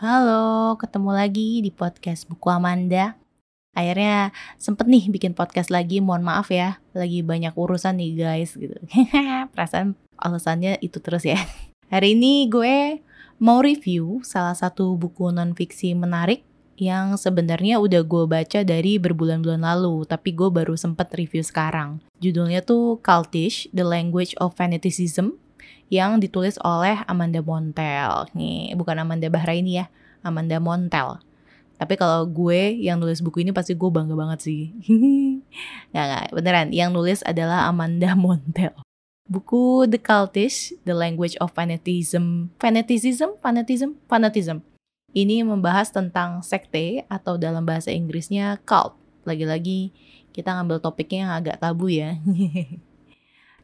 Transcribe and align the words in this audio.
Halo, 0.00 0.80
ketemu 0.80 1.12
lagi 1.12 1.60
di 1.60 1.68
podcast 1.68 2.24
Buku 2.24 2.48
Amanda. 2.48 3.20
Akhirnya 3.76 4.32
sempet 4.56 4.88
nih 4.88 5.12
bikin 5.12 5.36
podcast 5.36 5.68
lagi, 5.68 6.00
mohon 6.00 6.24
maaf 6.24 6.48
ya. 6.48 6.80
Lagi 6.96 7.20
banyak 7.20 7.52
urusan 7.52 8.00
nih 8.00 8.16
guys 8.16 8.56
gitu. 8.56 8.80
Perasaan 9.52 9.92
alasannya 10.16 10.80
itu 10.80 11.04
terus 11.04 11.28
ya. 11.28 11.36
Hari 11.92 12.16
ini 12.16 12.48
gue 12.48 13.04
mau 13.44 13.60
review 13.60 14.24
salah 14.24 14.56
satu 14.56 14.96
buku 14.96 15.36
non-fiksi 15.36 15.92
menarik 15.92 16.48
yang 16.80 17.20
sebenarnya 17.20 17.76
udah 17.76 18.00
gue 18.00 18.24
baca 18.24 18.64
dari 18.64 18.96
berbulan-bulan 18.96 19.60
lalu, 19.60 20.08
tapi 20.08 20.32
gue 20.32 20.48
baru 20.48 20.80
sempet 20.80 21.12
review 21.12 21.44
sekarang. 21.44 22.00
Judulnya 22.24 22.64
tuh 22.64 23.04
Cultish, 23.04 23.68
The 23.76 23.84
Language 23.84 24.32
of 24.40 24.56
Fanaticism, 24.56 25.36
yang 25.90 26.22
ditulis 26.22 26.56
oleh 26.62 27.02
Amanda 27.10 27.42
Montel. 27.42 28.30
Nih, 28.38 28.72
bukan 28.78 28.94
Amanda 29.02 29.26
Bahraini 29.26 29.82
ya, 29.82 29.86
Amanda 30.22 30.62
Montel. 30.62 31.18
Tapi 31.80 31.98
kalau 31.98 32.28
gue 32.28 32.76
yang 32.78 33.00
nulis 33.00 33.18
buku 33.18 33.42
ini 33.42 33.50
pasti 33.50 33.74
gue 33.74 33.90
bangga 33.90 34.14
banget 34.14 34.38
sih. 34.46 34.62
nggak, 35.90 36.06
nggak, 36.06 36.24
beneran. 36.30 36.68
Yang 36.70 36.90
nulis 36.94 37.20
adalah 37.26 37.66
Amanda 37.66 38.14
Montel. 38.24 38.72
Buku 39.26 39.86
The 39.90 39.98
Cultish, 39.98 40.76
The 40.86 40.94
Language 40.94 41.34
of 41.42 41.50
Fanatism. 41.56 42.54
Fanaticism? 42.62 43.38
Fanatism? 43.42 43.98
Fanatism. 44.06 44.62
Ini 45.10 45.42
membahas 45.42 45.90
tentang 45.90 46.44
sekte 46.46 47.02
atau 47.10 47.34
dalam 47.34 47.66
bahasa 47.66 47.90
Inggrisnya 47.90 48.62
cult. 48.62 48.94
Lagi-lagi 49.26 49.90
kita 50.30 50.54
ngambil 50.54 50.78
topiknya 50.78 51.18
yang 51.26 51.32
agak 51.34 51.56
tabu 51.58 51.90
ya. 51.90 52.14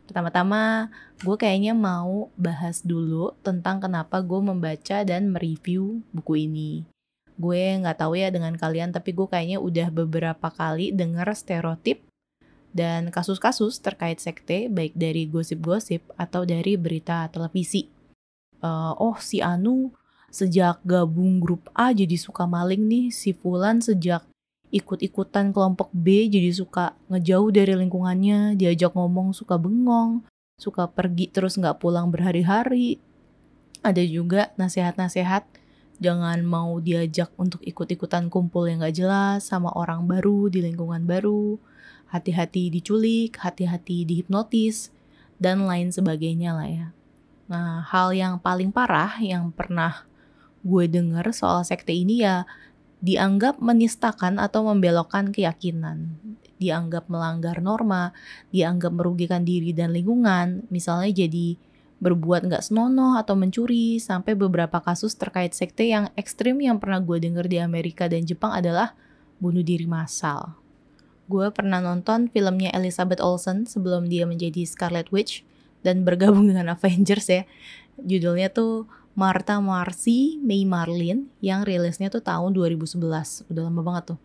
Pertama-tama, 0.06 0.88
gue 1.20 1.36
kayaknya 1.36 1.74
mau 1.74 2.30
bahas 2.38 2.80
dulu 2.86 3.34
tentang 3.42 3.82
kenapa 3.82 4.22
gue 4.22 4.38
membaca 4.38 5.02
dan 5.02 5.34
mereview 5.34 6.00
buku 6.14 6.46
ini 6.46 6.86
gue 7.36 7.62
nggak 7.84 8.00
tahu 8.00 8.16
ya 8.16 8.32
dengan 8.32 8.56
kalian 8.56 8.96
tapi 8.96 9.12
gue 9.12 9.28
kayaknya 9.28 9.60
udah 9.60 9.92
beberapa 9.92 10.48
kali 10.48 10.88
denger 10.96 11.28
stereotip 11.36 12.00
dan 12.76 13.08
kasus-kasus 13.08 13.80
terkait 13.80 14.20
sekte 14.20 14.68
baik 14.68 14.92
dari 14.96 15.24
gosip-gosip 15.28 16.12
atau 16.20 16.44
dari 16.44 16.76
berita 16.76 17.24
televisi. 17.32 17.88
Uh, 18.60 18.92
oh 19.00 19.16
si 19.16 19.40
Anu 19.40 19.92
sejak 20.28 20.84
gabung 20.84 21.40
grup 21.40 21.72
A 21.72 21.96
jadi 21.96 22.20
suka 22.20 22.44
maling 22.44 22.84
nih, 22.84 23.06
si 23.08 23.32
Fulan 23.32 23.80
sejak 23.80 24.28
ikut-ikutan 24.74 25.54
kelompok 25.54 25.92
B 25.94 26.26
jadi 26.26 26.50
suka 26.50 26.98
ngejauh 27.12 27.50
dari 27.54 27.74
lingkungannya, 27.78 28.58
diajak 28.58 28.92
ngomong 28.94 29.30
suka 29.32 29.56
bengong, 29.56 30.26
suka 30.58 30.90
pergi 30.90 31.30
terus 31.30 31.60
nggak 31.60 31.78
pulang 31.78 32.10
berhari-hari. 32.10 32.98
Ada 33.84 34.02
juga 34.02 34.50
nasihat-nasihat 34.58 35.46
jangan 36.02 36.44
mau 36.44 36.76
diajak 36.80 37.32
untuk 37.40 37.64
ikut-ikutan 37.64 38.28
kumpul 38.28 38.68
yang 38.68 38.84
gak 38.84 38.96
jelas 39.00 39.48
sama 39.48 39.72
orang 39.72 40.04
baru 40.04 40.52
di 40.52 40.60
lingkungan 40.60 41.08
baru, 41.08 41.56
hati-hati 42.12 42.68
diculik, 42.68 43.40
hati-hati 43.40 44.04
dihipnotis, 44.04 44.92
dan 45.40 45.64
lain 45.64 45.92
sebagainya 45.92 46.52
lah 46.56 46.68
ya. 46.68 46.86
Nah, 47.46 47.86
hal 47.86 48.12
yang 48.12 48.42
paling 48.42 48.74
parah 48.74 49.16
yang 49.22 49.54
pernah 49.54 50.04
gue 50.66 50.84
denger 50.90 51.30
soal 51.30 51.62
sekte 51.62 51.94
ini 51.94 52.26
ya 52.26 52.42
dianggap 53.06 53.62
menistakan 53.62 54.42
atau 54.42 54.66
membelokkan 54.66 55.30
keyakinan, 55.30 56.18
dianggap 56.58 57.06
melanggar 57.06 57.62
norma, 57.62 58.10
dianggap 58.50 58.90
merugikan 58.90 59.46
diri 59.46 59.70
dan 59.70 59.94
lingkungan, 59.94 60.66
misalnya 60.74 61.14
jadi 61.14 61.54
berbuat 62.02 62.50
nggak 62.50 62.66
senonoh 62.66 63.14
atau 63.14 63.38
mencuri, 63.38 64.02
sampai 64.02 64.34
beberapa 64.34 64.82
kasus 64.82 65.14
terkait 65.14 65.54
sekte 65.54 65.86
yang 65.86 66.10
ekstrim 66.18 66.58
yang 66.58 66.82
pernah 66.82 66.98
gue 66.98 67.22
denger 67.22 67.46
di 67.46 67.62
Amerika 67.62 68.10
dan 68.10 68.26
Jepang 68.26 68.50
adalah 68.50 68.98
bunuh 69.38 69.62
diri 69.62 69.86
massal. 69.86 70.58
Gue 71.30 71.46
pernah 71.54 71.78
nonton 71.78 72.26
filmnya 72.26 72.74
Elizabeth 72.74 73.22
Olsen 73.22 73.70
sebelum 73.70 74.10
dia 74.10 74.26
menjadi 74.26 74.66
Scarlet 74.66 75.14
Witch 75.14 75.46
dan 75.86 76.02
bergabung 76.02 76.50
dengan 76.50 76.74
Avengers 76.74 77.26
ya. 77.30 77.42
Judulnya 78.02 78.50
tuh 78.50 78.90
Martha 79.16 79.56
Marcy 79.64 80.36
May 80.44 80.68
Marlin 80.68 81.32
yang 81.40 81.64
rilisnya 81.64 82.12
tuh 82.12 82.20
tahun 82.20 82.52
2011. 82.52 83.00
Udah 83.48 83.62
lama 83.64 83.80
banget 83.80 84.12
tuh. 84.12 84.20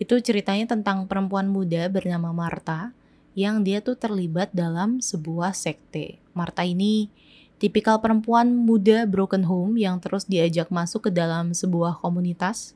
Itu 0.00 0.16
ceritanya 0.16 0.64
tentang 0.64 1.04
perempuan 1.04 1.44
muda 1.44 1.84
bernama 1.92 2.32
Martha 2.32 2.96
yang 3.36 3.60
dia 3.60 3.84
tuh 3.84 4.00
terlibat 4.00 4.48
dalam 4.56 5.04
sebuah 5.04 5.52
sekte. 5.52 6.16
Marta 6.32 6.64
ini 6.64 7.12
tipikal 7.60 8.00
perempuan 8.00 8.48
muda 8.64 9.04
broken 9.04 9.44
home 9.44 9.76
yang 9.76 10.00
terus 10.00 10.24
diajak 10.24 10.72
masuk 10.72 11.06
ke 11.06 11.10
dalam 11.12 11.52
sebuah 11.52 12.00
komunitas, 12.00 12.72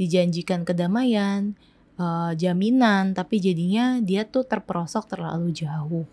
dijanjikan 0.00 0.64
kedamaian, 0.64 1.52
uh, 2.00 2.32
jaminan, 2.32 3.12
tapi 3.12 3.36
jadinya 3.36 4.00
dia 4.00 4.24
tuh 4.24 4.48
terperosok 4.48 5.12
terlalu 5.12 5.52
jauh. 5.52 6.08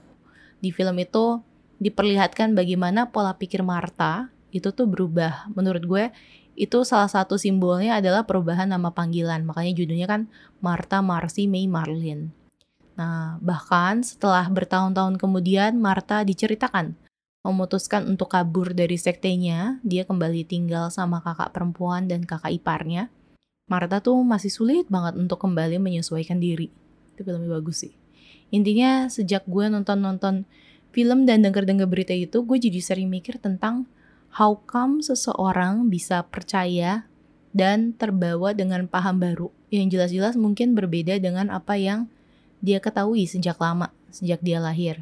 Di 0.60 0.76
film 0.76 1.00
itu 1.00 1.40
diperlihatkan 1.80 2.52
bagaimana 2.52 3.08
pola 3.08 3.40
pikir 3.40 3.64
Marta 3.64 4.28
itu 4.50 4.70
tuh 4.74 4.86
berubah. 4.90 5.50
Menurut 5.54 5.84
gue 5.86 6.06
itu 6.60 6.84
salah 6.84 7.08
satu 7.08 7.40
simbolnya 7.40 7.98
adalah 8.04 8.28
perubahan 8.28 8.68
nama 8.68 8.92
panggilan. 8.92 9.48
Makanya 9.48 9.74
judulnya 9.74 10.08
kan 10.10 10.22
Marta 10.60 11.00
Marcy 11.00 11.48
May 11.48 11.66
Marlin. 11.72 12.36
Nah, 13.00 13.40
bahkan 13.40 14.04
setelah 14.04 14.44
bertahun-tahun 14.52 15.16
kemudian 15.16 15.80
Marta 15.80 16.20
diceritakan 16.28 17.00
memutuskan 17.40 18.04
untuk 18.12 18.36
kabur 18.36 18.76
dari 18.76 19.00
sektenya, 19.00 19.80
dia 19.80 20.04
kembali 20.04 20.44
tinggal 20.44 20.92
sama 20.92 21.24
kakak 21.24 21.56
perempuan 21.56 22.12
dan 22.12 22.28
kakak 22.28 22.52
iparnya. 22.52 23.08
Marta 23.72 24.04
tuh 24.04 24.20
masih 24.26 24.52
sulit 24.52 24.86
banget 24.92 25.16
untuk 25.16 25.40
kembali 25.40 25.80
menyesuaikan 25.80 26.42
diri. 26.42 26.68
Itu 27.16 27.24
filmnya 27.24 27.48
bagus 27.48 27.88
sih. 27.88 27.94
Intinya 28.52 29.08
sejak 29.08 29.46
gue 29.46 29.72
nonton-nonton 29.72 30.44
film 30.90 31.24
dan 31.30 31.46
denger-denger 31.46 31.88
berita 31.88 32.14
itu, 32.18 32.42
gue 32.42 32.58
jadi 32.58 32.82
sering 32.82 33.08
mikir 33.08 33.38
tentang 33.38 33.86
how 34.36 34.58
come 34.70 35.02
seseorang 35.02 35.90
bisa 35.90 36.26
percaya 36.28 37.10
dan 37.50 37.98
terbawa 37.98 38.54
dengan 38.54 38.86
paham 38.86 39.18
baru 39.18 39.50
yang 39.74 39.90
jelas-jelas 39.90 40.38
mungkin 40.38 40.78
berbeda 40.78 41.18
dengan 41.18 41.50
apa 41.50 41.78
yang 41.78 42.10
dia 42.60 42.78
ketahui 42.84 43.26
sejak 43.26 43.58
lama, 43.58 43.90
sejak 44.14 44.44
dia 44.44 44.60
lahir. 44.62 45.02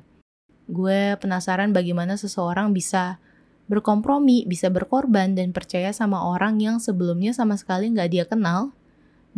Gue 0.68 1.16
penasaran 1.20 1.72
bagaimana 1.72 2.20
seseorang 2.20 2.76
bisa 2.76 3.20
berkompromi, 3.68 4.48
bisa 4.48 4.72
berkorban 4.72 5.36
dan 5.36 5.52
percaya 5.52 5.92
sama 5.92 6.24
orang 6.24 6.60
yang 6.64 6.80
sebelumnya 6.80 7.36
sama 7.36 7.60
sekali 7.60 7.92
nggak 7.92 8.10
dia 8.12 8.26
kenal, 8.28 8.72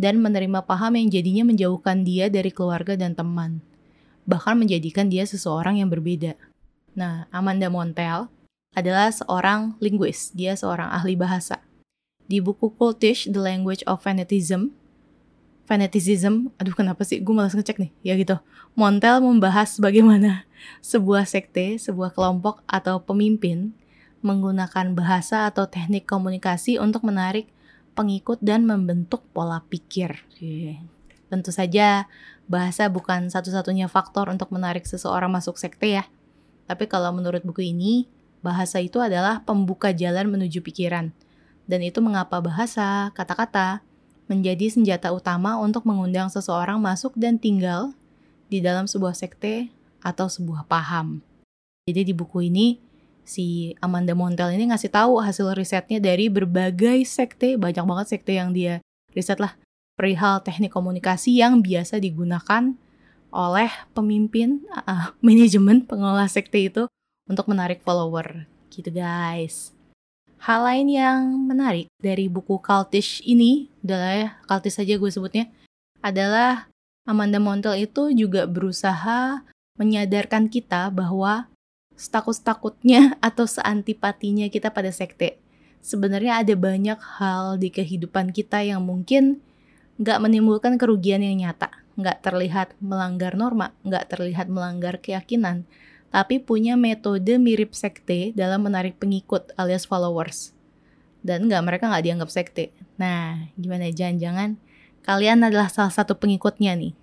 dan 0.00 0.22
menerima 0.22 0.64
paham 0.64 0.96
yang 0.96 1.08
jadinya 1.10 1.44
menjauhkan 1.50 2.06
dia 2.06 2.30
dari 2.30 2.48
keluarga 2.54 2.94
dan 2.94 3.12
teman, 3.12 3.60
bahkan 4.24 4.56
menjadikan 4.56 5.10
dia 5.10 5.26
seseorang 5.26 5.82
yang 5.82 5.90
berbeda. 5.90 6.38
Nah, 6.94 7.26
Amanda 7.30 7.70
Montel 7.70 8.30
adalah 8.74 9.10
seorang 9.10 9.74
linguis, 9.82 10.30
dia 10.30 10.54
seorang 10.54 10.90
ahli 10.90 11.18
bahasa. 11.18 11.62
Di 12.30 12.38
buku 12.38 12.70
Cultish, 12.78 13.26
The 13.26 13.42
Language 13.42 13.82
of 13.90 14.06
Fanatism, 14.06 14.70
fanaticism, 15.70 16.50
aduh 16.58 16.74
kenapa 16.74 17.06
sih 17.06 17.22
gue 17.22 17.30
malas 17.30 17.54
ngecek 17.54 17.78
nih, 17.78 17.90
ya 18.02 18.14
gitu. 18.18 18.38
Montel 18.74 19.22
membahas 19.22 19.78
bagaimana 19.78 20.46
sebuah 20.90 21.26
sekte, 21.26 21.78
sebuah 21.78 22.10
kelompok 22.10 22.66
atau 22.66 23.02
pemimpin 23.02 23.74
menggunakan 24.20 24.92
bahasa 24.92 25.48
atau 25.48 25.70
teknik 25.70 26.04
komunikasi 26.04 26.76
untuk 26.76 27.06
menarik 27.06 27.48
pengikut 27.94 28.38
dan 28.42 28.66
membentuk 28.68 29.24
pola 29.32 29.64
pikir. 29.66 30.26
Tentu 31.30 31.50
saja 31.54 32.10
bahasa 32.50 32.90
bukan 32.90 33.30
satu-satunya 33.30 33.86
faktor 33.86 34.26
untuk 34.28 34.50
menarik 34.50 34.84
seseorang 34.84 35.30
masuk 35.30 35.56
sekte 35.56 36.02
ya. 36.02 36.04
Tapi 36.66 36.90
kalau 36.90 37.14
menurut 37.14 37.46
buku 37.46 37.70
ini, 37.70 38.10
bahasa 38.40 38.80
itu 38.80 39.00
adalah 39.00 39.44
pembuka 39.44 39.92
jalan 39.92 40.28
menuju 40.28 40.60
pikiran. 40.64 41.12
Dan 41.68 41.80
itu 41.86 42.02
mengapa 42.02 42.42
bahasa, 42.42 43.14
kata-kata, 43.14 43.84
menjadi 44.26 44.70
senjata 44.70 45.10
utama 45.14 45.58
untuk 45.58 45.86
mengundang 45.86 46.30
seseorang 46.30 46.78
masuk 46.82 47.14
dan 47.18 47.38
tinggal 47.38 47.94
di 48.50 48.58
dalam 48.58 48.90
sebuah 48.90 49.14
sekte 49.14 49.70
atau 50.02 50.26
sebuah 50.26 50.66
paham. 50.66 51.22
Jadi 51.86 52.10
di 52.10 52.14
buku 52.14 52.50
ini 52.50 52.78
si 53.26 53.74
Amanda 53.78 54.14
Montel 54.14 54.54
ini 54.54 54.70
ngasih 54.70 54.90
tahu 54.90 55.22
hasil 55.22 55.54
risetnya 55.54 56.02
dari 56.02 56.26
berbagai 56.26 57.06
sekte, 57.06 57.54
banyak 57.54 57.84
banget 57.86 58.06
sekte 58.18 58.34
yang 58.34 58.50
dia 58.50 58.82
riset 59.14 59.38
lah 59.42 59.54
perihal 59.98 60.40
teknik 60.40 60.72
komunikasi 60.72 61.36
yang 61.36 61.60
biasa 61.60 62.00
digunakan 62.00 62.72
oleh 63.30 63.70
pemimpin, 63.92 64.64
uh, 64.72 65.14
manajemen 65.26 65.84
pengelola 65.84 66.26
sekte 66.26 66.70
itu 66.70 66.82
untuk 67.30 67.46
menarik 67.46 67.78
follower 67.86 68.50
gitu 68.74 68.90
guys. 68.90 69.70
Hal 70.42 70.66
lain 70.66 70.88
yang 70.90 71.20
menarik 71.46 71.86
dari 72.00 72.26
buku 72.26 72.58
Cultish 72.58 73.22
ini 73.22 73.70
adalah 73.84 74.12
ya, 74.16 74.28
Cultish 74.48 74.80
saja 74.80 74.98
gue 74.98 75.10
sebutnya, 75.12 75.46
adalah 76.02 76.66
Amanda 77.04 77.36
Montel 77.38 77.86
itu 77.86 78.08
juga 78.10 78.48
berusaha 78.48 79.44
menyadarkan 79.76 80.48
kita 80.48 80.88
bahwa 80.90 81.46
setakut-takutnya 81.92 83.14
atau 83.28 83.44
seantipatinya 83.44 84.48
kita 84.48 84.72
pada 84.72 84.90
sekte. 84.90 85.38
sebenarnya 85.80 86.44
ada 86.44 86.52
banyak 86.60 87.00
hal 87.16 87.56
di 87.56 87.72
kehidupan 87.72 88.36
kita 88.36 88.60
yang 88.60 88.84
mungkin 88.84 89.40
nggak 89.96 90.20
menimbulkan 90.20 90.76
kerugian 90.76 91.24
yang 91.24 91.40
nyata, 91.40 91.72
nggak 91.96 92.20
terlihat 92.20 92.76
melanggar 92.84 93.32
norma, 93.32 93.72
nggak 93.84 94.12
terlihat 94.12 94.52
melanggar 94.52 95.00
keyakinan, 95.00 95.64
tapi 96.10 96.42
punya 96.42 96.74
metode 96.74 97.38
mirip 97.38 97.72
sekte 97.72 98.34
dalam 98.34 98.66
menarik 98.66 98.98
pengikut 98.98 99.54
alias 99.54 99.86
followers. 99.86 100.50
Dan 101.22 101.46
nggak 101.46 101.62
mereka 101.62 101.84
nggak 101.86 102.04
dianggap 102.04 102.30
sekte. 102.30 102.74
Nah, 102.98 103.48
gimana 103.54 103.88
jangan-jangan 103.88 104.58
kalian 105.06 105.46
adalah 105.46 105.70
salah 105.70 105.94
satu 105.94 106.18
pengikutnya 106.18 106.74
nih. 106.74 106.94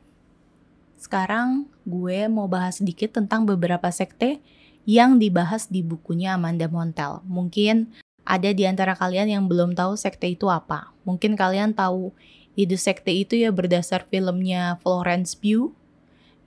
Sekarang 1.00 1.72
gue 1.88 2.28
mau 2.28 2.52
bahas 2.52 2.84
sedikit 2.84 3.16
tentang 3.16 3.48
beberapa 3.48 3.88
sekte 3.90 4.44
yang 4.84 5.20
dibahas 5.20 5.72
di 5.72 5.84
bukunya 5.84 6.36
Amanda 6.36 6.68
Montel. 6.68 7.24
Mungkin 7.24 7.92
ada 8.28 8.52
di 8.52 8.68
antara 8.68 8.92
kalian 8.92 9.32
yang 9.32 9.44
belum 9.48 9.72
tahu 9.72 9.96
sekte 9.96 10.28
itu 10.28 10.52
apa. 10.52 10.92
Mungkin 11.08 11.40
kalian 11.40 11.72
tahu 11.72 12.12
ide 12.60 12.76
sekte 12.76 13.14
itu 13.14 13.40
ya 13.40 13.56
berdasar 13.56 14.04
filmnya 14.10 14.82
Florence 14.84 15.38
Pugh 15.38 15.72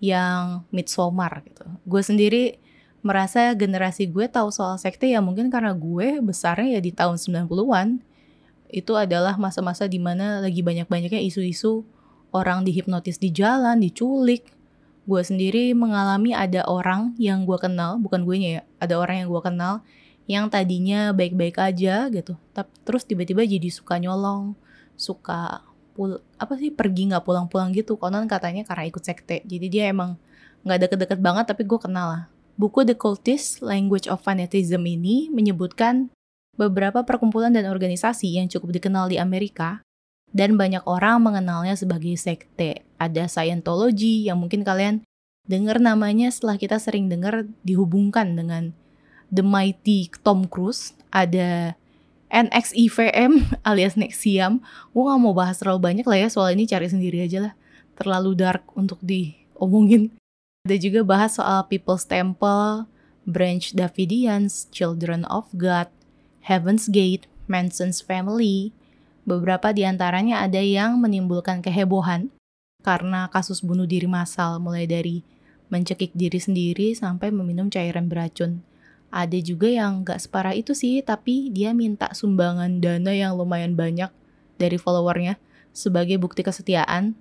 yang 0.00 0.64
Midsommar 0.72 1.44
gitu. 1.44 1.64
Gue 1.84 2.02
sendiri 2.02 2.56
merasa 3.00 3.52
generasi 3.56 4.08
gue 4.08 4.28
tahu 4.28 4.52
soal 4.52 4.76
sekte 4.76 5.08
ya 5.08 5.24
mungkin 5.24 5.48
karena 5.48 5.72
gue 5.72 6.20
besarnya 6.20 6.76
ya 6.76 6.80
di 6.80 6.92
tahun 6.92 7.16
90-an. 7.20 8.00
Itu 8.70 8.96
adalah 8.96 9.36
masa-masa 9.36 9.86
di 9.86 10.00
mana 10.00 10.40
lagi 10.40 10.64
banyak-banyaknya 10.64 11.20
isu-isu 11.22 11.84
orang 12.32 12.64
dihipnotis 12.64 13.20
di 13.20 13.28
jalan, 13.30 13.82
diculik. 13.82 14.50
Gue 15.04 15.22
sendiri 15.26 15.74
mengalami 15.74 16.36
ada 16.36 16.62
orang 16.70 17.18
yang 17.18 17.42
gue 17.48 17.58
kenal, 17.58 17.98
bukan 17.98 18.22
gue 18.22 18.36
ya, 18.38 18.62
ada 18.78 18.94
orang 19.00 19.26
yang 19.26 19.28
gue 19.28 19.42
kenal 19.42 19.74
yang 20.30 20.46
tadinya 20.46 21.10
baik-baik 21.10 21.58
aja 21.58 22.06
gitu, 22.06 22.38
tapi 22.54 22.70
terus 22.86 23.02
tiba-tiba 23.02 23.42
jadi 23.42 23.66
suka 23.66 23.98
nyolong, 23.98 24.54
suka 24.94 25.66
pul 26.00 26.24
apa 26.40 26.56
sih 26.56 26.72
pergi 26.72 27.12
nggak 27.12 27.28
pulang-pulang 27.28 27.76
gitu, 27.76 28.00
konon 28.00 28.24
katanya 28.24 28.64
karena 28.64 28.88
ikut 28.88 29.04
sekte. 29.04 29.44
Jadi 29.44 29.68
dia 29.68 29.92
emang 29.92 30.16
nggak 30.64 30.88
deket-deket 30.88 31.20
banget, 31.20 31.44
tapi 31.52 31.68
gue 31.68 31.76
kenal 31.76 32.08
lah. 32.08 32.24
Buku 32.56 32.88
The 32.88 32.96
Cultist 32.96 33.60
Language 33.60 34.08
of 34.08 34.24
Fanatism 34.24 34.80
ini 34.88 35.28
menyebutkan 35.28 36.08
beberapa 36.56 37.04
perkumpulan 37.04 37.52
dan 37.52 37.68
organisasi 37.68 38.40
yang 38.40 38.48
cukup 38.48 38.80
dikenal 38.80 39.12
di 39.12 39.20
Amerika 39.20 39.84
dan 40.32 40.56
banyak 40.56 40.80
orang 40.88 41.20
mengenalnya 41.20 41.76
sebagai 41.76 42.16
sekte. 42.16 42.80
Ada 42.96 43.28
Scientology 43.28 44.24
yang 44.24 44.40
mungkin 44.40 44.64
kalian 44.64 45.04
dengar 45.44 45.84
namanya 45.84 46.32
setelah 46.32 46.56
kita 46.56 46.80
sering 46.80 47.12
dengar 47.12 47.44
dihubungkan 47.60 48.32
dengan 48.36 48.72
The 49.28 49.44
Mighty 49.44 50.08
Tom 50.24 50.48
Cruise. 50.48 50.96
Ada 51.12 51.76
NXIVM 52.30 53.50
alias 53.68 53.98
Nexium. 53.98 54.62
Gue 54.94 55.02
gak 55.04 55.20
mau 55.20 55.34
bahas 55.34 55.58
terlalu 55.58 55.92
banyak 55.92 56.06
lah 56.06 56.18
ya 56.26 56.28
soal 56.30 56.54
ini 56.54 56.64
cari 56.64 56.86
sendiri 56.86 57.26
aja 57.26 57.50
lah. 57.50 57.54
Terlalu 57.98 58.38
dark 58.38 58.64
untuk 58.78 59.02
diomongin. 59.04 60.14
Ada 60.64 60.76
juga 60.80 61.00
bahas 61.04 61.36
soal 61.36 61.66
People's 61.68 62.06
Temple, 62.06 62.88
Branch 63.28 63.64
Davidians, 63.74 64.70
Children 64.72 65.28
of 65.28 65.50
God, 65.52 65.90
Heaven's 66.46 66.88
Gate, 66.88 67.28
Manson's 67.50 68.00
Family, 68.00 68.72
Beberapa 69.30 69.70
di 69.76 69.84
antaranya 69.84 70.40
ada 70.40 70.58
yang 70.58 70.96
menimbulkan 70.98 71.60
kehebohan 71.60 72.32
karena 72.80 73.28
kasus 73.28 73.60
bunuh 73.60 73.84
diri 73.84 74.08
massal 74.08 74.56
mulai 74.56 74.88
dari 74.88 75.20
mencekik 75.68 76.16
diri 76.16 76.40
sendiri 76.40 76.96
sampai 76.96 77.28
meminum 77.30 77.68
cairan 77.68 78.08
beracun. 78.08 78.64
Ada 79.10 79.42
juga 79.42 79.66
yang 79.66 80.06
gak 80.06 80.22
separah 80.22 80.54
itu 80.54 80.70
sih, 80.70 81.02
tapi 81.02 81.50
dia 81.50 81.74
minta 81.74 82.14
sumbangan 82.14 82.78
dana 82.78 83.10
yang 83.10 83.34
lumayan 83.34 83.74
banyak 83.74 84.10
dari 84.54 84.78
followernya 84.78 85.34
sebagai 85.74 86.18
bukti 86.22 86.46
kesetiaan. 86.46 87.18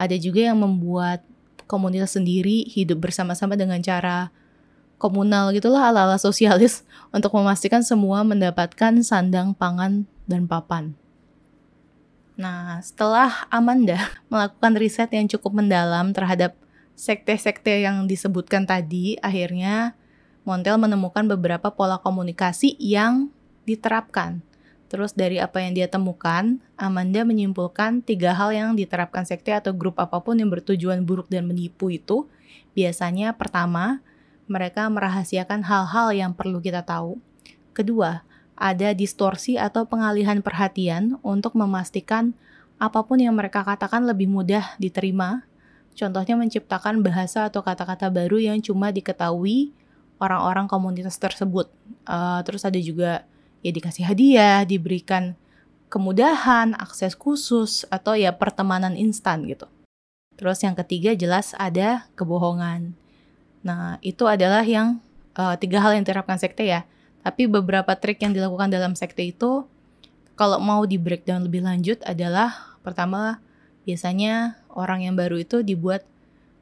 Ada 0.00 0.16
juga 0.16 0.48
yang 0.48 0.60
membuat 0.60 1.24
komunitas 1.68 2.16
sendiri 2.16 2.64
hidup 2.68 3.04
bersama-sama 3.04 3.52
dengan 3.52 3.82
cara 3.84 4.32
komunal 4.96 5.52
gitulah 5.52 5.92
ala-ala 5.92 6.16
sosialis 6.16 6.86
untuk 7.16 7.36
memastikan 7.36 7.84
semua 7.84 8.24
mendapatkan 8.24 9.04
sandang 9.04 9.52
pangan 9.52 10.08
dan 10.24 10.48
papan. 10.48 10.96
Nah, 12.36 12.80
setelah 12.84 13.48
Amanda 13.48 13.96
melakukan 14.32 14.72
riset 14.76 15.12
yang 15.12 15.28
cukup 15.28 15.56
mendalam 15.56 16.12
terhadap 16.12 16.56
sekte-sekte 16.96 17.84
yang 17.84 18.08
disebutkan 18.08 18.64
tadi, 18.64 19.20
akhirnya 19.20 19.92
Montel 20.46 20.78
menemukan 20.78 21.26
beberapa 21.26 21.74
pola 21.74 21.98
komunikasi 21.98 22.78
yang 22.78 23.34
diterapkan. 23.66 24.46
Terus 24.86 25.10
dari 25.10 25.42
apa 25.42 25.58
yang 25.58 25.74
dia 25.74 25.90
temukan, 25.90 26.62
Amanda 26.78 27.26
menyimpulkan 27.26 28.06
tiga 28.06 28.30
hal 28.30 28.54
yang 28.54 28.78
diterapkan 28.78 29.26
sekte 29.26 29.50
atau 29.50 29.74
grup 29.74 29.98
apa 29.98 30.22
pun 30.22 30.38
yang 30.38 30.46
bertujuan 30.46 31.02
buruk 31.02 31.26
dan 31.26 31.50
menipu 31.50 31.90
itu. 31.90 32.30
Biasanya 32.78 33.34
pertama, 33.34 33.98
mereka 34.46 34.86
merahasiakan 34.86 35.66
hal-hal 35.66 36.14
yang 36.14 36.30
perlu 36.30 36.62
kita 36.62 36.86
tahu. 36.86 37.18
Kedua, 37.74 38.22
ada 38.54 38.94
distorsi 38.94 39.58
atau 39.58 39.90
pengalihan 39.90 40.38
perhatian 40.46 41.18
untuk 41.26 41.58
memastikan 41.58 42.38
apa 42.78 43.02
pun 43.02 43.18
yang 43.18 43.34
mereka 43.34 43.66
katakan 43.66 44.06
lebih 44.06 44.30
mudah 44.30 44.78
diterima. 44.78 45.42
Contohnya 45.98 46.38
menciptakan 46.38 47.02
bahasa 47.02 47.50
atau 47.50 47.66
kata-kata 47.66 48.06
baru 48.14 48.38
yang 48.38 48.62
cuma 48.62 48.94
diketahui 48.94 49.74
orang-orang 50.22 50.66
komunitas 50.66 51.16
tersebut. 51.20 51.68
Uh, 52.06 52.40
terus 52.42 52.64
ada 52.64 52.78
juga 52.80 53.24
ya 53.60 53.70
dikasih 53.72 54.04
hadiah, 54.06 54.62
diberikan 54.64 55.36
kemudahan, 55.92 56.74
akses 56.76 57.14
khusus, 57.14 57.84
atau 57.88 58.14
ya 58.18 58.34
pertemanan 58.34 58.94
instan 58.94 59.46
gitu. 59.46 59.68
Terus 60.36 60.60
yang 60.60 60.76
ketiga 60.76 61.16
jelas 61.16 61.56
ada 61.56 62.08
kebohongan. 62.18 62.92
Nah 63.64 63.96
itu 64.04 64.28
adalah 64.28 64.62
yang 64.62 65.00
uh, 65.36 65.54
tiga 65.60 65.84
hal 65.84 65.96
yang 65.96 66.02
diterapkan 66.02 66.40
sekte 66.40 66.64
ya 66.64 66.88
tapi 67.26 67.50
beberapa 67.50 67.90
trik 67.98 68.22
yang 68.22 68.30
dilakukan 68.30 68.70
dalam 68.70 68.94
sekte 68.94 69.26
itu 69.26 69.66
kalau 70.38 70.62
mau 70.62 70.86
di 70.86 70.94
breakdown 70.94 71.42
lebih 71.42 71.66
lanjut 71.66 71.98
adalah 72.06 72.78
pertama 72.86 73.42
biasanya 73.82 74.62
orang 74.70 75.02
yang 75.02 75.18
baru 75.18 75.42
itu 75.42 75.66
dibuat 75.66 76.06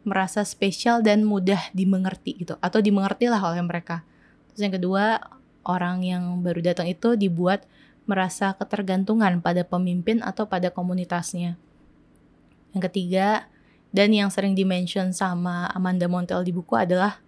merasa 0.05 0.45
spesial 0.45 1.01
dan 1.01 1.25
mudah 1.25 1.73
dimengerti 1.73 2.45
gitu 2.45 2.55
atau 2.61 2.79
dimengerti 2.79 3.29
lah 3.29 3.41
oleh 3.41 3.65
mereka. 3.65 4.05
Terus 4.53 4.61
yang 4.69 4.75
kedua, 4.77 5.05
orang 5.65 6.05
yang 6.05 6.45
baru 6.45 6.61
datang 6.61 6.93
itu 6.93 7.17
dibuat 7.17 7.65
merasa 8.05 8.53
ketergantungan 8.55 9.41
pada 9.41 9.65
pemimpin 9.65 10.21
atau 10.21 10.45
pada 10.45 10.69
komunitasnya. 10.69 11.57
Yang 12.77 12.83
ketiga, 12.93 13.49
dan 13.91 14.13
yang 14.13 14.29
sering 14.29 14.53
dimention 14.53 15.11
sama 15.17 15.73
Amanda 15.73 16.05
Montel 16.05 16.45
di 16.45 16.53
buku 16.53 16.77
adalah 16.77 17.19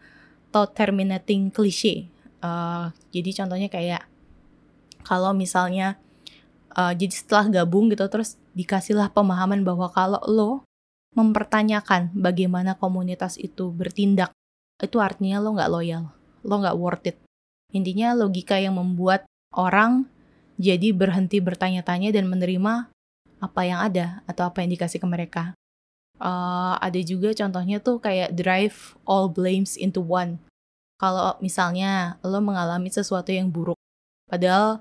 thought 0.53 0.77
terminating 0.77 1.49
cliche 1.49 2.13
Uh, 2.47 2.93
jadi 3.11 3.43
contohnya 3.43 3.69
kayak 3.73 4.05
kalau 5.03 5.33
misalnya 5.33 5.97
uh, 6.77 6.93
jadi 6.93 7.11
setelah 7.11 7.49
gabung 7.63 7.89
gitu 7.89 8.05
terus 8.13 8.37
dikasihlah 8.53 9.09
pemahaman 9.09 9.65
bahwa 9.65 9.89
kalau 9.89 10.21
lo 10.29 10.51
mempertanyakan 11.17 12.13
bagaimana 12.13 12.77
komunitas 12.77 13.41
itu 13.41 13.73
bertindak. 13.73 14.31
Itu 14.79 15.01
artinya 15.01 15.41
lo 15.41 15.57
nggak 15.57 15.73
loyal 15.73 16.13
lo 16.47 16.63
nggak 16.63 16.79
worth 16.79 17.11
it. 17.11 17.19
Intinya 17.75 18.15
logika 18.15 18.57
yang 18.57 18.79
membuat 18.79 19.27
orang 19.51 20.07
jadi 20.57 20.95
berhenti 20.95 21.43
bertanya-tanya 21.43 22.15
dan 22.15 22.31
menerima 22.31 22.89
apa 23.43 23.61
yang 23.67 23.83
ada 23.83 24.25
atau 24.25 24.49
apa 24.49 24.65
yang 24.65 24.73
dikasih 24.73 25.03
ke 25.03 25.09
mereka. 25.11 25.43
Uh, 26.17 26.81
ada 26.81 26.97
juga 27.05 27.37
contohnya 27.37 27.77
tuh 27.77 28.01
kayak 28.01 28.33
drive 28.33 28.97
all 29.05 29.29
blames 29.29 29.77
into 29.77 30.01
one. 30.01 30.41
Kalau 30.97 31.37
misalnya 31.45 32.17
lo 32.25 32.41
mengalami 32.41 32.89
sesuatu 32.89 33.29
yang 33.29 33.53
buruk, 33.53 33.77
padahal 34.33 34.81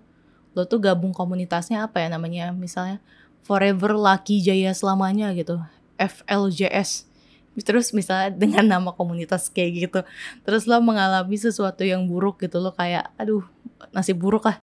lo 0.55 0.63
tuh 0.63 0.79
gabung 0.79 1.11
komunitasnya 1.11 1.83
apa 1.83 1.99
ya 1.99 2.07
namanya, 2.07 2.55
misalnya 2.55 3.03
Forever 3.43 3.99
Lucky 3.99 4.39
Jaya 4.39 4.71
selamanya 4.71 5.35
gitu, 5.35 5.59
FLJS. 5.99 7.07
Terus 7.55 7.95
misalnya 7.95 8.35
dengan 8.35 8.67
nama 8.67 8.91
komunitas 8.91 9.47
kayak 9.47 9.71
gitu, 9.79 9.99
terus 10.43 10.67
lo 10.67 10.83
mengalami 10.83 11.39
sesuatu 11.39 11.87
yang 11.87 12.03
buruk 12.03 12.43
gitu, 12.43 12.59
lo 12.59 12.75
kayak, 12.75 13.15
aduh 13.15 13.47
nasib 13.95 14.19
buruk 14.19 14.43
lah. 14.43 14.59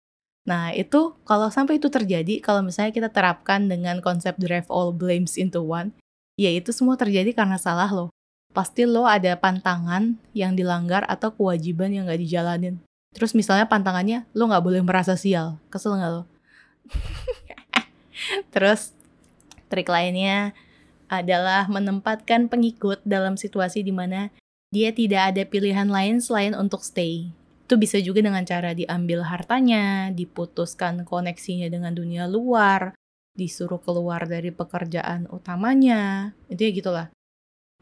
Nah 0.49 0.73
itu 0.73 1.13
kalau 1.29 1.53
sampai 1.53 1.77
itu 1.77 1.93
terjadi, 1.93 2.41
kalau 2.41 2.65
misalnya 2.65 2.97
kita 2.97 3.13
terapkan 3.13 3.69
dengan 3.69 4.01
konsep 4.01 4.41
drive 4.41 4.65
all 4.73 4.97
blames 4.97 5.37
into 5.37 5.61
one, 5.61 5.93
ya 6.41 6.49
itu 6.49 6.73
semua 6.73 6.97
terjadi 6.97 7.37
karena 7.37 7.61
salah 7.61 7.93
lo 7.93 8.09
pasti 8.57 8.89
lo 8.89 9.05
ada 9.05 9.37
pantangan 9.37 10.17
yang 10.33 10.57
dilanggar 10.57 11.05
atau 11.07 11.31
kewajiban 11.31 11.93
yang 11.93 12.09
gak 12.09 12.19
dijalanin. 12.19 12.81
Terus 13.13 13.37
misalnya 13.37 13.69
pantangannya 13.69 14.25
lo 14.33 14.49
gak 14.49 14.65
boleh 14.65 14.81
merasa 14.81 15.15
sial, 15.15 15.61
kesel 15.69 16.01
gak 16.01 16.13
lo? 16.13 16.23
Terus 18.53 18.97
trik 19.69 19.89
lainnya 19.93 20.57
adalah 21.09 21.67
menempatkan 21.67 22.47
pengikut 22.47 23.03
dalam 23.03 23.35
situasi 23.41 23.83
di 23.83 23.93
mana 23.93 24.33
dia 24.69 24.93
tidak 24.93 25.35
ada 25.35 25.43
pilihan 25.49 25.89
lain 25.89 26.21
selain 26.21 26.53
untuk 26.53 26.85
stay. 26.85 27.33
Itu 27.69 27.77
bisa 27.77 28.01
juga 28.01 28.25
dengan 28.25 28.45
cara 28.49 28.73
diambil 28.73 29.25
hartanya, 29.25 30.13
diputuskan 30.13 31.05
koneksinya 31.05 31.69
dengan 31.69 31.93
dunia 31.93 32.25
luar, 32.25 32.97
disuruh 33.37 33.81
keluar 33.81 34.25
dari 34.25 34.53
pekerjaan 34.53 35.29
utamanya. 35.29 36.33
Itu 36.49 36.65
ya 36.65 36.71
gitulah. 36.73 37.07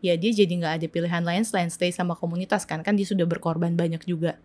Ya 0.02 0.14
dia 0.14 0.30
jadi 0.30 0.50
nggak 0.50 0.74
ada 0.82 0.86
pilihan 0.90 1.22
lain 1.24 1.42
selain 1.46 1.70
stay 1.70 1.90
sama 1.94 2.18
komunitas 2.18 2.66
kan. 2.66 2.82
Kan 2.82 2.98
dia 2.98 3.06
sudah 3.06 3.26
berkorban 3.26 3.74
banyak 3.74 4.02
juga. 4.06 4.38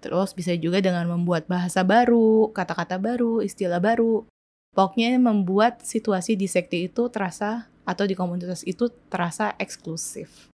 Terus 0.00 0.32
bisa 0.32 0.56
juga 0.56 0.80
dengan 0.80 1.04
membuat 1.08 1.44
bahasa 1.44 1.84
baru, 1.84 2.48
kata-kata 2.56 2.96
baru, 2.96 3.44
istilah 3.44 3.78
baru. 3.78 4.24
Pokoknya 4.70 5.18
membuat 5.18 5.82
situasi 5.82 6.38
di 6.38 6.46
sekte 6.46 6.78
itu 6.78 7.10
terasa 7.10 7.66
atau 7.82 8.06
di 8.06 8.14
komunitas 8.14 8.62
itu 8.62 8.86
terasa 9.10 9.58
eksklusif. 9.58 10.48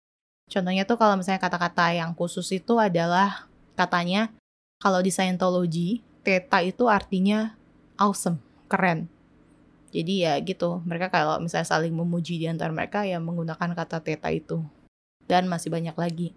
Contohnya 0.48 0.86
tuh 0.86 1.01
kalau 1.01 1.17
misalnya 1.17 1.41
kata-kata 1.41 1.98
yang 1.98 2.13
khusus 2.13 2.46
itu 2.53 2.77
adalah 2.77 3.50
Katanya, 3.74 4.29
kalau 4.77 5.01
di 5.01 5.10
Scientology, 5.10 6.05
theta 6.22 6.62
itu 6.62 6.86
artinya 6.86 7.58
awesome, 7.98 8.38
keren. 8.70 9.10
Jadi 9.89 10.25
ya 10.25 10.38
gitu, 10.41 10.82
mereka 10.86 11.10
kalau 11.10 11.41
misalnya 11.41 11.70
saling 11.70 11.93
memuji 11.93 12.41
di 12.41 12.46
antara 12.50 12.74
mereka 12.74 13.05
ya 13.05 13.17
menggunakan 13.17 13.74
kata 13.77 14.01
theta 14.01 14.29
itu. 14.29 14.62
Dan 15.25 15.50
masih 15.50 15.74
banyak 15.74 15.93
lagi. 15.98 16.27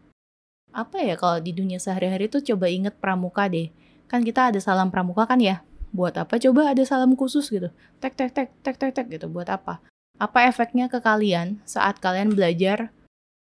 Apa 0.73 1.01
ya 1.01 1.17
kalau 1.17 1.41
di 1.41 1.53
dunia 1.57 1.81
sehari-hari 1.81 2.29
tuh 2.29 2.45
coba 2.45 2.69
inget 2.69 2.97
pramuka 3.01 3.49
deh. 3.49 3.73
Kan 4.09 4.25
kita 4.25 4.53
ada 4.53 4.61
salam 4.61 4.93
pramuka 4.93 5.25
kan 5.25 5.41
ya? 5.41 5.65
Buat 5.97 6.21
apa 6.21 6.37
coba 6.37 6.77
ada 6.77 6.85
salam 6.85 7.17
khusus 7.17 7.49
gitu? 7.49 7.73
Tek 8.05 8.13
tek 8.13 8.37
tek 8.37 8.53
tek 8.61 8.77
tek 8.77 8.93
tek 8.93 9.07
gitu, 9.09 9.33
buat 9.33 9.49
apa? 9.49 9.81
Apa 10.21 10.45
efeknya 10.45 10.93
ke 10.93 11.01
kalian 11.01 11.65
saat 11.65 12.05
kalian 12.05 12.37
belajar 12.37 12.93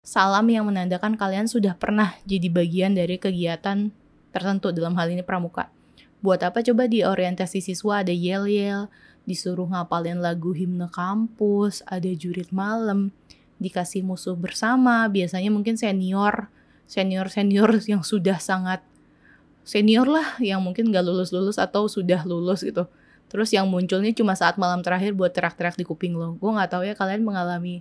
salam 0.03 0.51
yang 0.51 0.67
menandakan 0.67 1.15
kalian 1.15 1.47
sudah 1.47 1.79
pernah 1.79 2.19
jadi 2.27 2.51
bagian 2.51 2.91
dari 2.91 3.15
kegiatan 3.15 3.95
tertentu 4.35 4.75
dalam 4.75 4.99
hal 4.99 5.07
ini 5.15 5.23
pramuka. 5.23 5.71
Buat 6.19 6.43
apa 6.43 6.59
coba 6.59 6.91
di 6.91 7.07
orientasi 7.07 7.63
siswa 7.63 8.03
ada 8.03 8.11
yel-yel, 8.11 8.91
disuruh 9.23 9.71
ngapalin 9.71 10.19
lagu 10.19 10.51
himne 10.51 10.91
kampus, 10.91 11.87
ada 11.87 12.11
jurit 12.11 12.51
malam, 12.51 13.15
dikasih 13.63 14.03
musuh 14.03 14.35
bersama, 14.35 15.07
biasanya 15.07 15.47
mungkin 15.55 15.79
senior, 15.79 16.51
senior-senior 16.83 17.79
yang 17.87 18.03
sudah 18.03 18.43
sangat 18.43 18.83
senior 19.63 20.07
lah, 20.09 20.37
yang 20.41 20.61
mungkin 20.61 20.89
gak 20.89 21.05
lulus-lulus 21.05 21.61
atau 21.61 21.85
sudah 21.85 22.25
lulus 22.25 22.65
gitu. 22.65 22.89
Terus 23.31 23.47
yang 23.55 23.69
munculnya 23.71 24.11
cuma 24.11 24.35
saat 24.35 24.59
malam 24.59 24.83
terakhir 24.83 25.15
buat 25.15 25.31
terak-terak 25.31 25.79
di 25.79 25.87
kuping 25.87 26.17
lo. 26.17 26.35
Gue 26.35 26.51
gak 26.51 26.75
tahu 26.75 26.83
ya 26.83 26.93
kalian 26.97 27.23
mengalami 27.23 27.79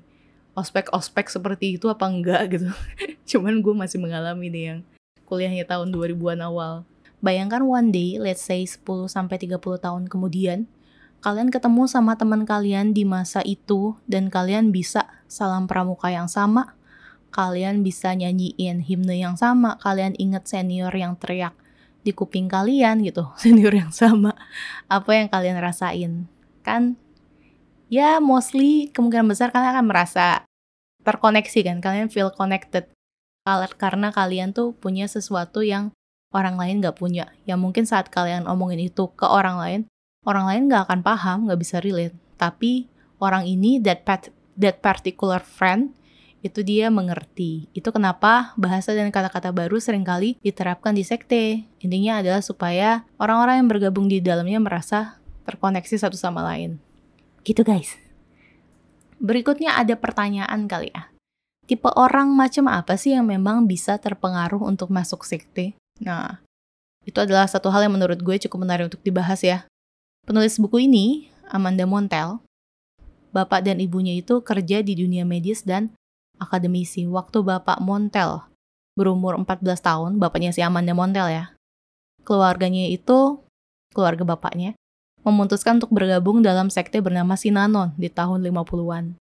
ospek-ospek 0.55 1.27
seperti 1.27 1.79
itu 1.79 1.91
apa 1.91 2.07
enggak 2.07 2.43
gitu. 2.55 2.71
Cuman 3.31 3.59
gue 3.59 3.75
masih 3.75 3.99
mengalami 3.99 4.47
nih 4.53 4.65
yang 4.75 4.81
kuliahnya 5.27 5.67
tahun 5.67 5.91
2000-an 5.91 6.41
awal. 6.47 6.87
Bayangkan 7.21 7.67
one 7.67 7.93
day, 7.93 8.17
let's 8.17 8.41
say 8.41 8.65
10 8.65 8.81
sampai 9.11 9.37
30 9.37 9.61
tahun 9.61 10.09
kemudian, 10.09 10.65
kalian 11.21 11.53
ketemu 11.53 11.85
sama 11.85 12.17
teman 12.17 12.49
kalian 12.49 12.97
di 12.97 13.05
masa 13.05 13.45
itu 13.45 13.93
dan 14.09 14.33
kalian 14.33 14.73
bisa 14.73 15.05
salam 15.29 15.69
pramuka 15.69 16.09
yang 16.09 16.33
sama, 16.33 16.73
kalian 17.29 17.85
bisa 17.85 18.17
nyanyiin 18.17 18.81
himne 18.81 19.21
yang 19.21 19.37
sama, 19.37 19.77
kalian 19.85 20.17
inget 20.17 20.49
senior 20.49 20.91
yang 20.97 21.15
teriak 21.21 21.53
di 22.01 22.13
kuping 22.17 22.49
kalian 22.49 23.05
gitu, 23.05 23.29
senior 23.43 23.73
yang 23.75 23.93
sama. 23.93 24.37
Apa 24.87 25.17
yang 25.17 25.29
kalian 25.29 25.59
rasain? 25.61 26.27
Kan 26.65 26.97
ya 27.91 28.23
mostly 28.23 28.89
kemungkinan 28.95 29.27
besar 29.29 29.51
kalian 29.51 29.75
akan 29.77 29.87
merasa 29.89 30.27
terkoneksi 31.03 31.61
kan, 31.65 31.79
kalian 31.81 32.09
feel 32.13 32.33
connected. 32.33 32.89
Karena 33.81 34.15
kalian 34.15 34.55
tuh 34.55 34.77
punya 34.77 35.11
sesuatu 35.11 35.65
yang 35.65 35.91
orang 36.31 36.55
lain 36.55 36.79
gak 36.79 36.99
punya. 36.99 37.35
Yang 37.45 37.59
mungkin 37.59 37.85
saat 37.87 38.09
kalian 38.09 38.47
omongin 38.47 38.79
itu 38.91 39.11
ke 39.19 39.27
orang 39.27 39.59
lain, 39.59 39.81
orang 40.23 40.47
lain 40.47 40.63
gak 40.71 40.87
akan 40.87 41.01
paham, 41.03 41.39
gak 41.51 41.61
bisa 41.61 41.77
relate. 41.83 42.15
Tapi 42.39 42.87
orang 43.19 43.45
ini, 43.45 43.83
that, 43.83 44.07
that 44.57 44.79
particular 44.81 45.43
friend, 45.43 45.93
itu 46.41 46.65
dia 46.65 46.89
mengerti. 46.89 47.69
Itu 47.77 47.93
kenapa 47.93 48.57
bahasa 48.57 48.97
dan 48.97 49.13
kata-kata 49.13 49.53
baru 49.53 49.77
sering 49.77 50.05
kali 50.05 50.41
diterapkan 50.41 50.97
di 50.97 51.05
sekte. 51.05 51.69
Intinya 51.85 52.25
adalah 52.25 52.41
supaya 52.41 53.05
orang-orang 53.21 53.65
yang 53.65 53.69
bergabung 53.69 54.09
di 54.09 54.25
dalamnya 54.25 54.61
merasa 54.61 55.21
terkoneksi 55.45 55.97
satu 56.01 56.17
sama 56.17 56.41
lain. 56.45 56.81
Gitu 57.45 57.61
guys. 57.61 57.97
Berikutnya 59.21 59.77
ada 59.77 59.97
pertanyaan 60.01 60.65
kali 60.65 60.89
ya. 60.93 61.13
Tipe 61.69 61.93
orang 61.95 62.33
macam 62.35 62.67
apa 62.67 62.97
sih 62.97 63.15
yang 63.15 63.29
memang 63.29 63.69
bisa 63.69 64.01
terpengaruh 64.01 64.65
untuk 64.65 64.91
masuk 64.91 65.23
sekte? 65.23 65.77
Nah, 66.03 66.41
itu 67.05 67.21
adalah 67.21 67.47
satu 67.47 67.69
hal 67.69 67.87
yang 67.87 67.95
menurut 67.95 68.19
gue 68.19 68.37
cukup 68.49 68.65
menarik 68.65 68.91
untuk 68.91 69.05
dibahas 69.05 69.45
ya. 69.45 69.69
Penulis 70.27 70.59
buku 70.59 70.89
ini, 70.89 71.31
Amanda 71.47 71.85
Montel, 71.87 72.43
bapak 73.31 73.63
dan 73.63 73.79
ibunya 73.79 74.19
itu 74.19 74.43
kerja 74.43 74.83
di 74.83 74.99
dunia 74.99 75.23
medis 75.23 75.63
dan 75.63 75.95
akademisi. 76.41 77.05
Waktu 77.05 77.45
bapak 77.45 77.79
Montel 77.85 78.43
berumur 78.99 79.39
14 79.39 79.63
tahun, 79.81 80.11
bapaknya 80.19 80.51
si 80.51 80.65
Amanda 80.65 80.97
Montel 80.97 81.31
ya, 81.31 81.45
keluarganya 82.27 82.89
itu, 82.91 83.39
keluarga 83.95 84.27
bapaknya, 84.27 84.75
memutuskan 85.23 85.79
untuk 85.79 85.93
bergabung 85.93 86.41
dalam 86.41 86.73
sekte 86.73 86.99
bernama 87.05 87.37
Sinanon 87.37 87.93
di 88.01 88.09
tahun 88.09 88.41
50-an. 88.45 89.21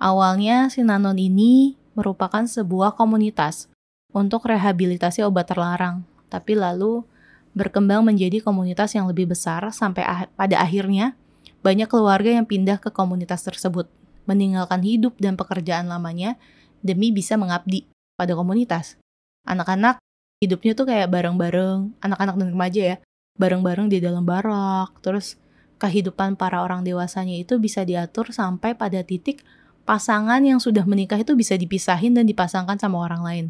Awalnya 0.00 0.72
Sinanon 0.72 1.16
ini 1.16 1.76
merupakan 1.92 2.44
sebuah 2.44 2.96
komunitas 2.96 3.68
untuk 4.14 4.48
rehabilitasi 4.48 5.20
obat 5.26 5.52
terlarang, 5.52 6.04
tapi 6.32 6.56
lalu 6.56 7.04
berkembang 7.52 8.06
menjadi 8.06 8.40
komunitas 8.40 8.94
yang 8.94 9.10
lebih 9.10 9.28
besar 9.34 9.66
sampai 9.74 10.06
ah 10.06 10.30
pada 10.38 10.62
akhirnya 10.62 11.18
banyak 11.60 11.90
keluarga 11.90 12.30
yang 12.30 12.46
pindah 12.46 12.78
ke 12.80 12.88
komunitas 12.88 13.44
tersebut, 13.44 13.90
meninggalkan 14.30 14.86
hidup 14.86 15.18
dan 15.18 15.34
pekerjaan 15.34 15.90
lamanya 15.90 16.38
demi 16.86 17.10
bisa 17.10 17.34
mengabdi 17.34 17.90
pada 18.14 18.38
komunitas. 18.38 18.94
Anak-anak 19.42 19.98
hidupnya 20.38 20.78
tuh 20.78 20.86
kayak 20.86 21.10
bareng-bareng, 21.10 21.98
anak-anak 21.98 22.34
dan 22.38 22.48
remaja 22.54 22.82
ya, 22.94 22.96
bareng-bareng 23.34 23.90
di 23.90 23.98
dalam 23.98 24.22
barak. 24.22 24.94
Terus 25.02 25.34
kehidupan 25.82 26.38
para 26.38 26.62
orang 26.62 26.86
dewasanya 26.86 27.34
itu 27.34 27.58
bisa 27.58 27.82
diatur 27.82 28.30
sampai 28.30 28.78
pada 28.78 29.02
titik 29.02 29.42
pasangan 29.88 30.38
yang 30.44 30.62
sudah 30.62 30.86
menikah 30.86 31.18
itu 31.18 31.34
bisa 31.34 31.58
dipisahin 31.58 32.14
dan 32.14 32.28
dipasangkan 32.28 32.78
sama 32.78 33.02
orang 33.02 33.22
lain. 33.26 33.46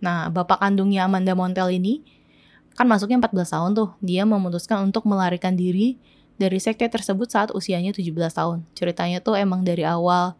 Nah, 0.00 0.32
bapak 0.32 0.62
kandungnya 0.62 1.04
Amanda 1.04 1.36
Montel 1.36 1.74
ini 1.76 2.00
kan 2.74 2.90
masuknya 2.90 3.20
14 3.22 3.54
tahun 3.54 3.70
tuh. 3.74 3.90
Dia 4.00 4.22
memutuskan 4.24 4.86
untuk 4.86 5.06
melarikan 5.06 5.54
diri 5.54 5.98
dari 6.36 6.58
sekte 6.58 6.86
tersebut 6.90 7.30
saat 7.30 7.50
usianya 7.54 7.94
17 7.94 8.10
tahun. 8.12 8.66
Ceritanya 8.74 9.22
tuh 9.22 9.38
emang 9.38 9.62
dari 9.62 9.86
awal 9.86 10.34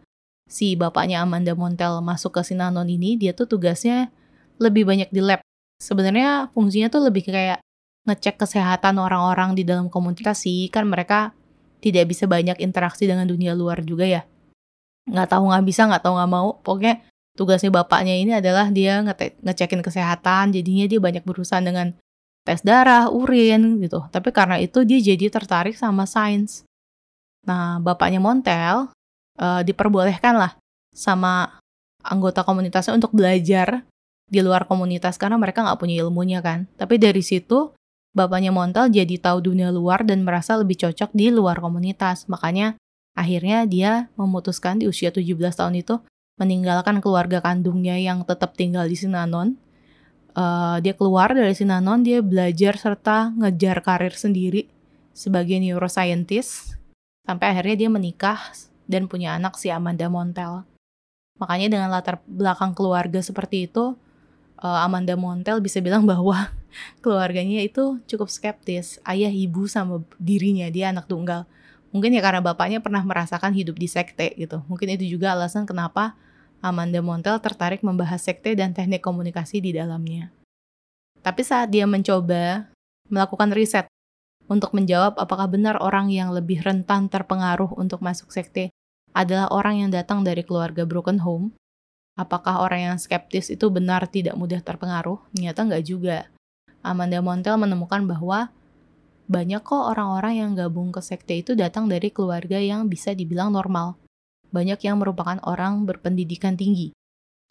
si 0.45 0.77
bapaknya 0.77 1.23
Amanda 1.25 1.57
Montel 1.57 2.03
masuk 2.03 2.37
ke 2.37 2.41
Sinanon 2.45 2.85
ini, 2.85 3.17
dia 3.17 3.33
tuh 3.33 3.49
tugasnya 3.49 4.13
lebih 4.61 4.85
banyak 4.85 5.09
di 5.09 5.21
lab. 5.23 5.41
Sebenarnya 5.81 6.51
fungsinya 6.55 6.87
tuh 6.87 7.07
lebih 7.07 7.27
kayak 7.27 7.59
ngecek 8.05 8.37
kesehatan 8.37 9.01
orang-orang 9.01 9.57
di 9.57 9.65
dalam 9.65 9.89
komunitas 9.89 10.45
sih 10.45 10.69
kan 10.69 10.85
mereka 10.85 11.33
tidak 11.81 12.13
bisa 12.13 12.29
banyak 12.29 12.61
interaksi 12.61 13.09
dengan 13.09 13.25
dunia 13.25 13.57
luar 13.57 13.81
juga 13.81 14.05
ya 14.05 14.21
nggak 15.05 15.29
tahu 15.29 15.53
nggak 15.53 15.65
bisa 15.65 15.85
nggak 15.89 16.01
tahu 16.01 16.13
nggak 16.17 16.31
mau 16.31 16.57
pokoknya 16.61 17.01
tugasnya 17.37 17.69
bapaknya 17.69 18.15
ini 18.17 18.31
adalah 18.37 18.69
dia 18.73 19.01
nge 19.05 19.41
ngecekin 19.41 19.81
kesehatan 19.85 20.53
jadinya 20.53 20.85
dia 20.89 20.99
banyak 21.01 21.21
berurusan 21.25 21.61
dengan 21.65 21.93
tes 22.45 22.61
darah 22.61 23.09
urin 23.09 23.81
gitu 23.81 24.05
tapi 24.13 24.29
karena 24.29 24.61
itu 24.61 24.85
dia 24.85 25.01
jadi 25.01 25.33
tertarik 25.33 25.73
sama 25.75 26.05
sains 26.05 26.61
nah 27.43 27.81
bapaknya 27.81 28.21
Montel 28.21 28.89
uh, 29.41 29.61
diperbolehkan 29.65 30.37
lah 30.37 30.53
sama 30.93 31.57
anggota 32.05 32.45
komunitasnya 32.45 32.95
untuk 32.95 33.11
belajar 33.11 33.81
di 34.25 34.39
luar 34.41 34.69
komunitas 34.69 35.17
karena 35.17 35.37
mereka 35.41 35.65
nggak 35.65 35.77
punya 35.81 36.05
ilmunya 36.05 36.39
kan 36.39 36.69
tapi 36.77 37.01
dari 37.01 37.25
situ 37.25 37.75
bapaknya 38.15 38.55
Montel 38.55 38.87
jadi 38.87 39.19
tahu 39.19 39.51
dunia 39.51 39.69
luar 39.69 40.07
dan 40.07 40.23
merasa 40.23 40.55
lebih 40.55 40.79
cocok 40.79 41.11
di 41.11 41.29
luar 41.29 41.59
komunitas. 41.59 42.25
Makanya 42.31 42.79
akhirnya 43.11 43.67
dia 43.67 44.07
memutuskan 44.15 44.79
di 44.79 44.87
usia 44.87 45.11
17 45.11 45.35
tahun 45.35 45.75
itu 45.83 45.99
meninggalkan 46.39 47.03
keluarga 47.03 47.43
kandungnya 47.43 47.99
yang 47.99 48.23
tetap 48.23 48.55
tinggal 48.55 48.87
di 48.87 48.95
Sinanon. 48.95 49.59
Uh, 50.35 50.83
dia 50.83 50.91
keluar 50.91 51.31
dari 51.31 51.55
Sinanon, 51.55 52.03
dia 52.03 52.19
belajar 52.19 52.75
serta 52.75 53.31
ngejar 53.39 53.79
karir 53.79 54.11
sendiri 54.11 54.67
sebagai 55.15 55.55
neuroscientist. 55.63 56.75
Sampai 57.23 57.55
akhirnya 57.55 57.87
dia 57.87 57.89
menikah 57.89 58.51
dan 58.83 59.07
punya 59.07 59.39
anak 59.39 59.55
si 59.55 59.71
Amanda 59.71 60.11
Montel. 60.11 60.67
Makanya 61.39 61.71
dengan 61.71 61.87
latar 61.87 62.19
belakang 62.27 62.75
keluarga 62.75 63.23
seperti 63.23 63.71
itu, 63.71 63.95
uh, 64.59 64.79
Amanda 64.83 65.15
Montel 65.15 65.63
bisa 65.63 65.79
bilang 65.79 66.03
bahwa 66.11 66.51
keluarganya 66.99 67.63
itu 67.63 68.03
cukup 68.03 68.27
skeptis. 68.27 68.99
Ayah, 69.07 69.31
ibu, 69.31 69.71
sama 69.71 70.03
dirinya, 70.19 70.67
dia 70.67 70.91
anak 70.91 71.07
tunggal. 71.07 71.47
Mungkin 71.95 72.11
ya 72.11 72.19
karena 72.19 72.43
bapaknya 72.43 72.83
pernah 72.83 72.99
merasakan 73.07 73.55
hidup 73.55 73.79
di 73.79 73.87
sekte 73.87 74.35
gitu. 74.35 74.59
Mungkin 74.67 74.99
itu 74.99 75.15
juga 75.15 75.31
alasan 75.31 75.63
kenapa 75.63 76.19
Amanda 76.65 76.97
Montel 77.05 77.37
tertarik 77.37 77.85
membahas 77.85 78.25
sekte 78.25 78.57
dan 78.57 78.73
teknik 78.73 79.05
komunikasi 79.05 79.61
di 79.61 79.77
dalamnya. 79.77 80.33
Tapi 81.21 81.45
saat 81.45 81.69
dia 81.69 81.85
mencoba 81.85 82.73
melakukan 83.05 83.53
riset 83.53 83.85
untuk 84.49 84.73
menjawab 84.73 85.17
apakah 85.21 85.45
benar 85.45 85.77
orang 85.77 86.09
yang 86.09 86.33
lebih 86.33 86.65
rentan 86.65 87.05
terpengaruh 87.05 87.69
untuk 87.77 88.01
masuk 88.01 88.33
sekte 88.33 88.73
adalah 89.13 89.49
orang 89.53 89.85
yang 89.85 89.89
datang 89.93 90.25
dari 90.25 90.41
keluarga 90.41 90.83
broken 90.89 91.21
home, 91.21 91.53
apakah 92.17 92.65
orang 92.65 92.93
yang 92.93 92.97
skeptis 92.97 93.53
itu 93.53 93.69
benar 93.69 94.09
tidak 94.09 94.33
mudah 94.33 94.59
terpengaruh? 94.59 95.21
Ternyata 95.37 95.69
nggak 95.69 95.83
juga. 95.85 96.17
Amanda 96.85 97.21
Montel 97.21 97.57
menemukan 97.57 98.05
bahwa 98.05 98.53
banyak 99.25 99.61
kok 99.65 99.97
orang-orang 99.97 100.33
yang 100.37 100.51
gabung 100.53 100.93
ke 100.93 101.01
sekte 101.01 101.33
itu 101.33 101.57
datang 101.57 101.89
dari 101.89 102.13
keluarga 102.13 102.61
yang 102.61 102.85
bisa 102.85 103.17
dibilang 103.17 103.49
normal. 103.49 103.97
Banyak 104.55 104.79
yang 104.87 105.03
merupakan 105.03 105.35
orang 105.43 105.83
berpendidikan 105.83 106.55
tinggi. 106.55 106.95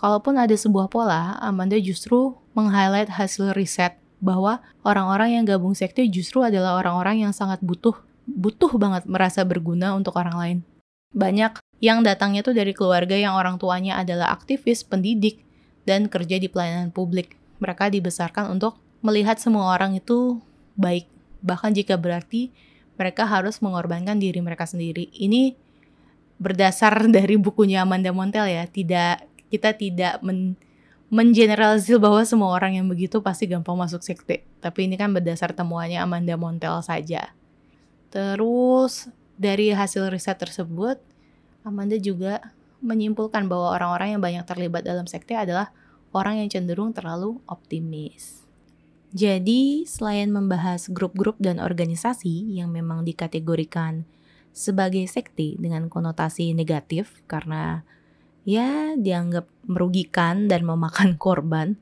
Kalaupun 0.01 0.41
ada 0.41 0.57
sebuah 0.57 0.89
pola, 0.89 1.37
Amanda 1.37 1.77
justru 1.77 2.33
meng-highlight 2.57 3.13
hasil 3.13 3.53
riset 3.53 4.01
bahwa 4.25 4.65
orang-orang 4.89 5.37
yang 5.37 5.45
gabung 5.45 5.77
sekte 5.77 6.01
justru 6.09 6.41
adalah 6.41 6.81
orang-orang 6.81 7.29
yang 7.29 7.33
sangat 7.37 7.61
butuh, 7.61 7.93
butuh 8.25 8.73
banget 8.81 9.05
merasa 9.05 9.45
berguna 9.45 9.93
untuk 9.93 10.17
orang 10.17 10.37
lain. 10.41 10.59
Banyak 11.13 11.61
yang 11.85 12.01
datangnya 12.01 12.41
tuh 12.41 12.57
dari 12.57 12.73
keluarga 12.73 13.15
yang 13.15 13.37
orang 13.37 13.61
tuanya 13.61 14.01
adalah 14.01 14.33
aktivis, 14.33 14.81
pendidik, 14.81 15.45
dan 15.85 16.09
kerja 16.09 16.41
di 16.41 16.49
pelayanan 16.49 16.89
publik. 16.89 17.37
Mereka 17.61 17.93
dibesarkan 17.93 18.49
untuk 18.49 18.81
melihat 19.05 19.37
semua 19.37 19.77
orang 19.77 19.95
itu 19.95 20.41
baik, 20.81 21.07
bahkan 21.45 21.77
jika 21.77 22.01
berarti 22.01 22.51
mereka 22.97 23.29
harus 23.29 23.61
mengorbankan 23.61 24.17
diri 24.17 24.41
mereka 24.41 24.65
sendiri. 24.65 25.13
Ini 25.13 25.55
berdasar 26.39 27.07
dari 27.17 27.39
bukunya 27.39 27.83
Amanda 27.83 28.11
Montel 28.11 28.49
ya, 28.51 28.65
tidak 28.69 29.27
kita 29.49 29.75
tidak 29.77 30.19
men 30.25 30.59
mengeneralisir 31.15 32.03
bahwa 32.03 32.27
semua 32.27 32.51
orang 32.51 32.75
yang 32.75 32.91
begitu 32.91 33.23
pasti 33.23 33.47
gampang 33.47 33.79
masuk 33.79 34.03
sekte. 34.03 34.43
Tapi 34.59 34.91
ini 34.91 34.99
kan 34.99 35.15
berdasar 35.15 35.55
temuannya 35.55 36.03
Amanda 36.03 36.35
Montel 36.35 36.83
saja. 36.83 37.31
Terus 38.11 39.07
dari 39.39 39.71
hasil 39.71 40.11
riset 40.11 40.43
tersebut, 40.43 40.99
Amanda 41.63 41.95
juga 42.03 42.43
menyimpulkan 42.83 43.47
bahwa 43.47 43.79
orang-orang 43.79 44.19
yang 44.19 44.23
banyak 44.23 44.45
terlibat 44.45 44.83
dalam 44.83 45.07
sekte 45.07 45.39
adalah 45.39 45.71
orang 46.11 46.43
yang 46.43 46.49
cenderung 46.51 46.91
terlalu 46.91 47.39
optimis. 47.47 48.45
Jadi, 49.15 49.87
selain 49.87 50.35
membahas 50.35 50.91
grup-grup 50.91 51.39
dan 51.39 51.63
organisasi 51.63 52.59
yang 52.59 52.75
memang 52.75 53.07
dikategorikan 53.07 54.03
sebagai 54.55 55.03
sekte 55.11 55.59
dengan 55.59 55.91
konotasi 55.91 56.55
negatif 56.55 57.21
karena 57.27 57.83
ya 58.47 58.95
dianggap 58.95 59.51
merugikan 59.67 60.47
dan 60.47 60.63
memakan 60.63 61.19
korban. 61.25 61.77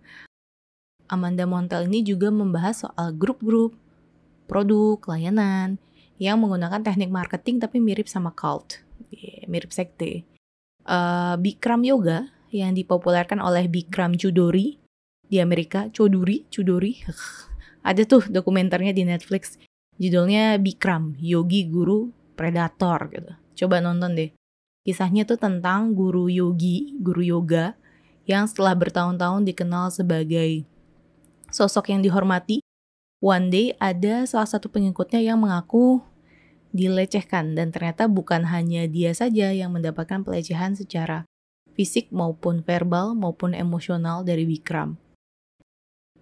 Amanda 1.12 1.44
Montel 1.44 1.92
ini 1.92 2.00
juga 2.00 2.32
membahas 2.32 2.88
soal 2.88 3.12
grup-grup, 3.12 3.76
produk, 4.48 4.96
layanan 5.04 5.76
yang 6.16 6.40
menggunakan 6.40 6.80
teknik 6.80 7.12
marketing 7.12 7.60
tapi 7.60 7.84
mirip 7.84 8.08
sama 8.08 8.32
cult, 8.32 8.80
yeah, 9.12 9.44
mirip 9.44 9.76
sekte. 9.76 10.24
Uh, 10.88 11.36
Bikram 11.36 11.84
Yoga 11.84 12.32
yang 12.48 12.72
dipopulerkan 12.72 13.44
oleh 13.44 13.68
Bikram 13.68 14.16
Chudori 14.16 14.80
di 15.28 15.36
Amerika, 15.36 15.92
Choduri, 15.92 16.48
Chudori. 16.48 17.04
Ada 17.88 18.08
tuh 18.08 18.24
dokumenternya 18.32 18.96
di 18.96 19.04
Netflix. 19.04 19.60
Judulnya 20.00 20.56
Bikram, 20.56 21.20
Yogi 21.20 21.68
Guru 21.68 22.21
Predator 22.34 23.10
gitu. 23.12 23.32
Coba 23.64 23.80
nonton 23.84 24.16
deh. 24.16 24.30
Kisahnya 24.82 25.22
tuh 25.22 25.38
tentang 25.38 25.94
guru 25.94 26.26
yogi, 26.26 26.98
guru 26.98 27.22
yoga, 27.22 27.78
yang 28.26 28.50
setelah 28.50 28.74
bertahun-tahun 28.74 29.46
dikenal 29.46 29.94
sebagai 29.94 30.66
sosok 31.52 31.94
yang 31.94 32.02
dihormati. 32.02 32.62
One 33.22 33.54
day 33.54 33.78
ada 33.78 34.26
salah 34.26 34.50
satu 34.50 34.66
pengikutnya 34.66 35.22
yang 35.22 35.38
mengaku 35.38 36.02
dilecehkan 36.74 37.54
dan 37.54 37.70
ternyata 37.70 38.10
bukan 38.10 38.48
hanya 38.50 38.90
dia 38.90 39.14
saja 39.14 39.54
yang 39.54 39.70
mendapatkan 39.70 40.26
pelecehan 40.26 40.74
secara 40.74 41.28
fisik 41.76 42.10
maupun 42.10 42.64
verbal 42.64 43.14
maupun 43.14 43.54
emosional 43.54 44.26
dari 44.26 44.42
Bikram. 44.48 44.98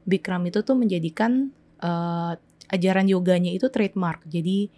Bikram 0.04 0.42
itu 0.44 0.60
tuh 0.60 0.76
menjadikan 0.76 1.54
uh, 1.80 2.34
ajaran 2.70 3.06
yoganya 3.06 3.54
itu 3.54 3.70
trademark. 3.70 4.26
Jadi 4.26 4.70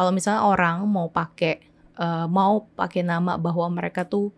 kalau 0.00 0.16
misalnya 0.16 0.48
orang 0.48 0.88
mau 0.88 1.12
pakai 1.12 1.60
uh, 2.00 2.24
mau 2.24 2.64
pakai 2.72 3.04
nama 3.04 3.36
bahwa 3.36 3.68
mereka 3.68 4.08
tuh 4.08 4.32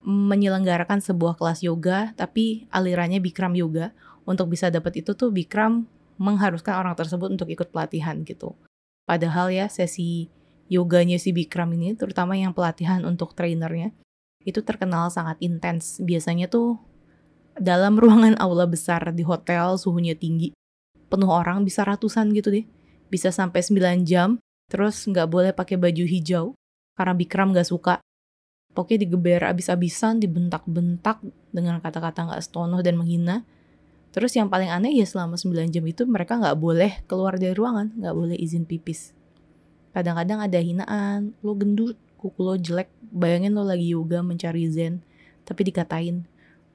menyelenggarakan 0.00 1.04
sebuah 1.04 1.36
kelas 1.36 1.60
yoga, 1.60 2.16
tapi 2.16 2.64
alirannya 2.72 3.20
Bikram 3.20 3.52
Yoga. 3.52 3.92
Untuk 4.24 4.48
bisa 4.48 4.72
dapat 4.72 5.04
itu 5.04 5.12
tuh 5.12 5.28
Bikram 5.28 5.84
mengharuskan 6.16 6.80
orang 6.80 6.96
tersebut 6.96 7.28
untuk 7.28 7.52
ikut 7.52 7.68
pelatihan 7.68 8.24
gitu. 8.24 8.56
Padahal 9.04 9.52
ya 9.52 9.68
sesi 9.68 10.32
yoganya 10.72 11.20
si 11.20 11.36
Bikram 11.36 11.68
ini, 11.76 11.92
terutama 11.92 12.32
yang 12.40 12.56
pelatihan 12.56 13.04
untuk 13.04 13.36
trainernya, 13.36 13.92
itu 14.48 14.64
terkenal 14.64 15.12
sangat 15.12 15.36
intens. 15.44 16.00
Biasanya 16.00 16.48
tuh 16.48 16.80
dalam 17.60 18.00
ruangan 18.00 18.40
aula 18.40 18.64
besar 18.64 19.12
di 19.12 19.20
hotel 19.20 19.76
suhunya 19.76 20.16
tinggi, 20.16 20.56
penuh 21.12 21.28
orang 21.28 21.60
bisa 21.68 21.84
ratusan 21.84 22.32
gitu 22.32 22.48
deh. 22.48 22.64
Bisa 23.12 23.28
sampai 23.28 23.60
9 23.60 24.08
jam, 24.08 24.40
terus 24.74 25.06
nggak 25.06 25.30
boleh 25.30 25.54
pakai 25.54 25.78
baju 25.78 26.02
hijau, 26.02 26.58
karena 26.98 27.14
Bikram 27.14 27.54
gak 27.54 27.70
suka. 27.70 28.02
Pokoknya 28.74 29.06
digeber 29.06 29.46
abis-abisan, 29.46 30.18
dibentak-bentak 30.18 31.22
dengan 31.54 31.78
kata-kata 31.78 32.34
gak 32.34 32.42
setonoh 32.42 32.82
dan 32.82 32.98
menghina. 32.98 33.46
Terus 34.10 34.34
yang 34.34 34.50
paling 34.50 34.66
aneh 34.66 34.98
ya 34.98 35.06
selama 35.06 35.38
9 35.38 35.70
jam 35.70 35.84
itu 35.86 36.02
mereka 36.10 36.42
gak 36.42 36.58
boleh 36.58 37.06
keluar 37.06 37.38
dari 37.38 37.54
ruangan, 37.54 37.94
gak 37.94 38.14
boleh 38.18 38.34
izin 38.34 38.66
pipis. 38.66 39.14
Kadang-kadang 39.94 40.42
ada 40.42 40.58
hinaan, 40.58 41.38
lo 41.38 41.54
gendut, 41.54 41.94
kuku 42.18 42.40
lo 42.42 42.58
jelek, 42.58 42.90
bayangin 43.14 43.54
lo 43.54 43.62
lagi 43.62 43.94
yoga 43.94 44.26
mencari 44.26 44.66
zen, 44.66 45.06
tapi 45.46 45.70
dikatain. 45.70 46.26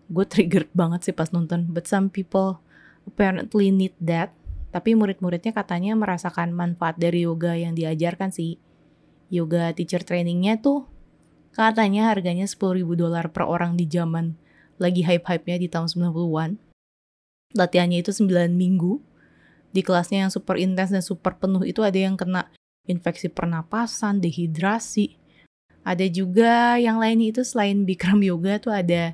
Gue 0.07 0.23
triggered 0.23 0.71
banget 0.71 1.12
sih 1.12 1.15
pas 1.15 1.35
nonton, 1.35 1.67
but 1.67 1.83
some 1.83 2.07
people 2.07 2.63
apparently 3.03 3.75
need 3.75 3.91
that. 3.99 4.31
Tapi 4.69 4.93
murid-muridnya 4.93 5.49
katanya 5.49 5.97
merasakan 5.97 6.53
manfaat 6.53 7.01
dari 7.01 7.25
yoga 7.25 7.58
yang 7.58 7.73
diajarkan 7.73 8.29
sih 8.29 8.62
yoga 9.29 9.73
teacher 9.77 10.01
trainingnya 10.01 10.58
tuh 10.58 10.89
katanya 11.53 12.10
harganya 12.10 12.45
10 12.45 12.82
ribu 12.82 12.97
dolar 12.97 13.29
per 13.29 13.45
orang 13.45 13.77
di 13.77 13.86
zaman 13.89 14.38
lagi 14.79 15.03
hype-hypenya 15.03 15.58
di 15.60 15.67
tahun 15.67 15.91
90-an. 15.91 16.51
Latihannya 17.53 17.99
itu 18.01 18.15
9 18.15 18.55
minggu. 18.55 19.03
Di 19.69 19.86
kelasnya 19.86 20.25
yang 20.25 20.32
super 20.34 20.58
intens 20.58 20.89
dan 20.89 21.03
super 21.05 21.38
penuh 21.38 21.62
itu 21.62 21.86
ada 21.86 21.99
yang 21.99 22.17
kena 22.17 22.49
infeksi 22.89 23.29
pernapasan, 23.29 24.17
dehidrasi. 24.17 25.19
Ada 25.86 26.10
juga 26.10 26.79
yang 26.82 26.97
lain 26.97 27.21
itu 27.21 27.45
selain 27.45 27.86
Bikram 27.86 28.23
Yoga 28.25 28.58
tuh 28.58 28.73
ada 28.73 29.13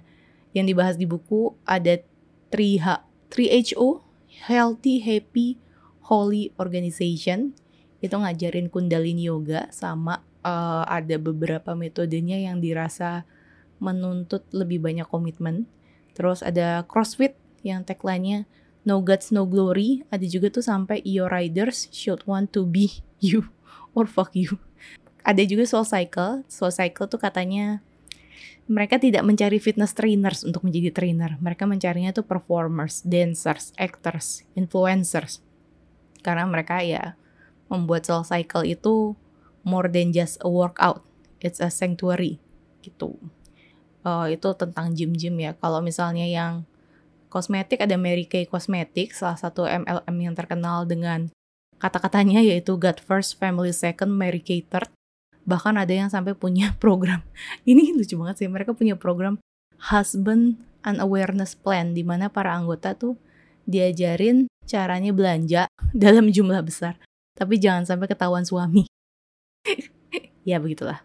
yang 0.55 0.63
dibahas 0.63 0.95
di 0.95 1.03
buku 1.03 1.51
ada 1.67 1.99
3H, 2.53 3.03
3HO, 3.33 4.04
Healthy, 4.43 4.99
Happy, 5.03 5.57
Holy 6.05 6.51
Organization 6.59 7.55
itu 8.03 8.13
ngajarin 8.13 8.69
kundalini 8.69 9.25
yoga 9.31 9.65
sama 9.73 10.21
uh, 10.45 10.85
ada 10.85 11.17
beberapa 11.17 11.73
metodenya 11.73 12.37
yang 12.37 12.61
dirasa 12.61 13.25
menuntut 13.81 14.45
lebih 14.53 14.83
banyak 14.83 15.07
komitmen. 15.09 15.65
Terus 16.13 16.45
ada 16.45 16.85
CrossFit 16.85 17.35
yang 17.65 17.81
tagline-nya 17.81 18.45
No 18.85 19.01
Guts 19.01 19.33
No 19.33 19.49
Glory. 19.49 20.05
Ada 20.13 20.29
juga 20.29 20.53
tuh 20.53 20.63
sampai 20.63 21.01
your 21.01 21.33
riders 21.33 21.89
should 21.89 22.21
want 22.29 22.53
to 22.53 22.63
be 22.63 23.01
you 23.17 23.49
or 23.97 24.05
fuck 24.05 24.31
you. 24.37 24.61
Ada 25.25 25.41
juga 25.41 25.65
Soul 25.65 25.89
Cycle. 25.89 26.45
Soul 26.45 26.69
Cycle 26.69 27.09
tuh 27.09 27.17
katanya 27.17 27.81
mereka 28.65 28.97
tidak 28.97 29.21
mencari 29.21 29.61
fitness 29.61 29.93
trainers 29.93 30.41
untuk 30.41 30.65
menjadi 30.65 30.89
trainer. 30.89 31.37
Mereka 31.37 31.69
mencarinya 31.69 32.15
tuh 32.15 32.25
performers, 32.25 33.05
dancers, 33.05 33.75
actors, 33.77 34.41
influencers. 34.57 35.45
Karena 36.25 36.49
mereka 36.49 36.81
ya 36.81 37.13
membuat 37.69 38.09
Soul 38.09 38.25
Cycle 38.25 38.65
itu 38.65 39.13
more 39.61 39.89
than 39.89 40.09
just 40.09 40.41
a 40.41 40.49
workout. 40.49 41.05
It's 41.41 41.61
a 41.61 41.69
sanctuary 41.69 42.41
gitu. 42.81 43.17
Uh, 44.05 44.29
itu 44.29 44.49
tentang 44.57 44.93
gym-gym 44.93 45.37
ya. 45.41 45.57
Kalau 45.57 45.81
misalnya 45.81 46.25
yang 46.25 46.65
kosmetik 47.29 47.81
ada 47.81 47.97
Mary 47.97 48.29
Kay 48.29 48.45
Cosmetics, 48.45 49.21
salah 49.21 49.37
satu 49.37 49.65
MLM 49.65 50.15
yang 50.21 50.33
terkenal 50.37 50.85
dengan 50.85 51.33
kata-katanya 51.81 52.39
yaitu 52.41 52.77
God 52.77 53.01
First, 53.01 53.41
Family 53.41 53.73
Second, 53.73 54.13
Mary 54.13 54.39
Kay 54.39 54.65
Third. 54.65 54.89
Bahkan 55.45 55.77
ada 55.77 55.93
yang 55.93 56.09
sampai 56.09 56.33
punya 56.33 56.73
program. 56.83 57.21
Ini 57.63 57.95
lucu 57.95 58.17
banget 58.17 58.45
sih. 58.45 58.49
Mereka 58.51 58.73
punya 58.73 58.97
program 58.97 59.39
Husband 59.93 60.59
and 60.85 60.97
Awareness 61.01 61.57
Plan 61.57 61.93
di 61.93 62.05
mana 62.05 62.29
para 62.29 62.53
anggota 62.53 62.93
tuh 62.93 63.17
diajarin 63.65 64.45
caranya 64.65 65.13
belanja 65.13 65.65
dalam 65.93 66.29
jumlah 66.29 66.61
besar 66.65 66.97
tapi 67.35 67.59
jangan 67.59 67.83
sampai 67.83 68.07
ketahuan 68.07 68.47
suami. 68.47 68.87
ya 70.49 70.57
begitulah. 70.57 71.03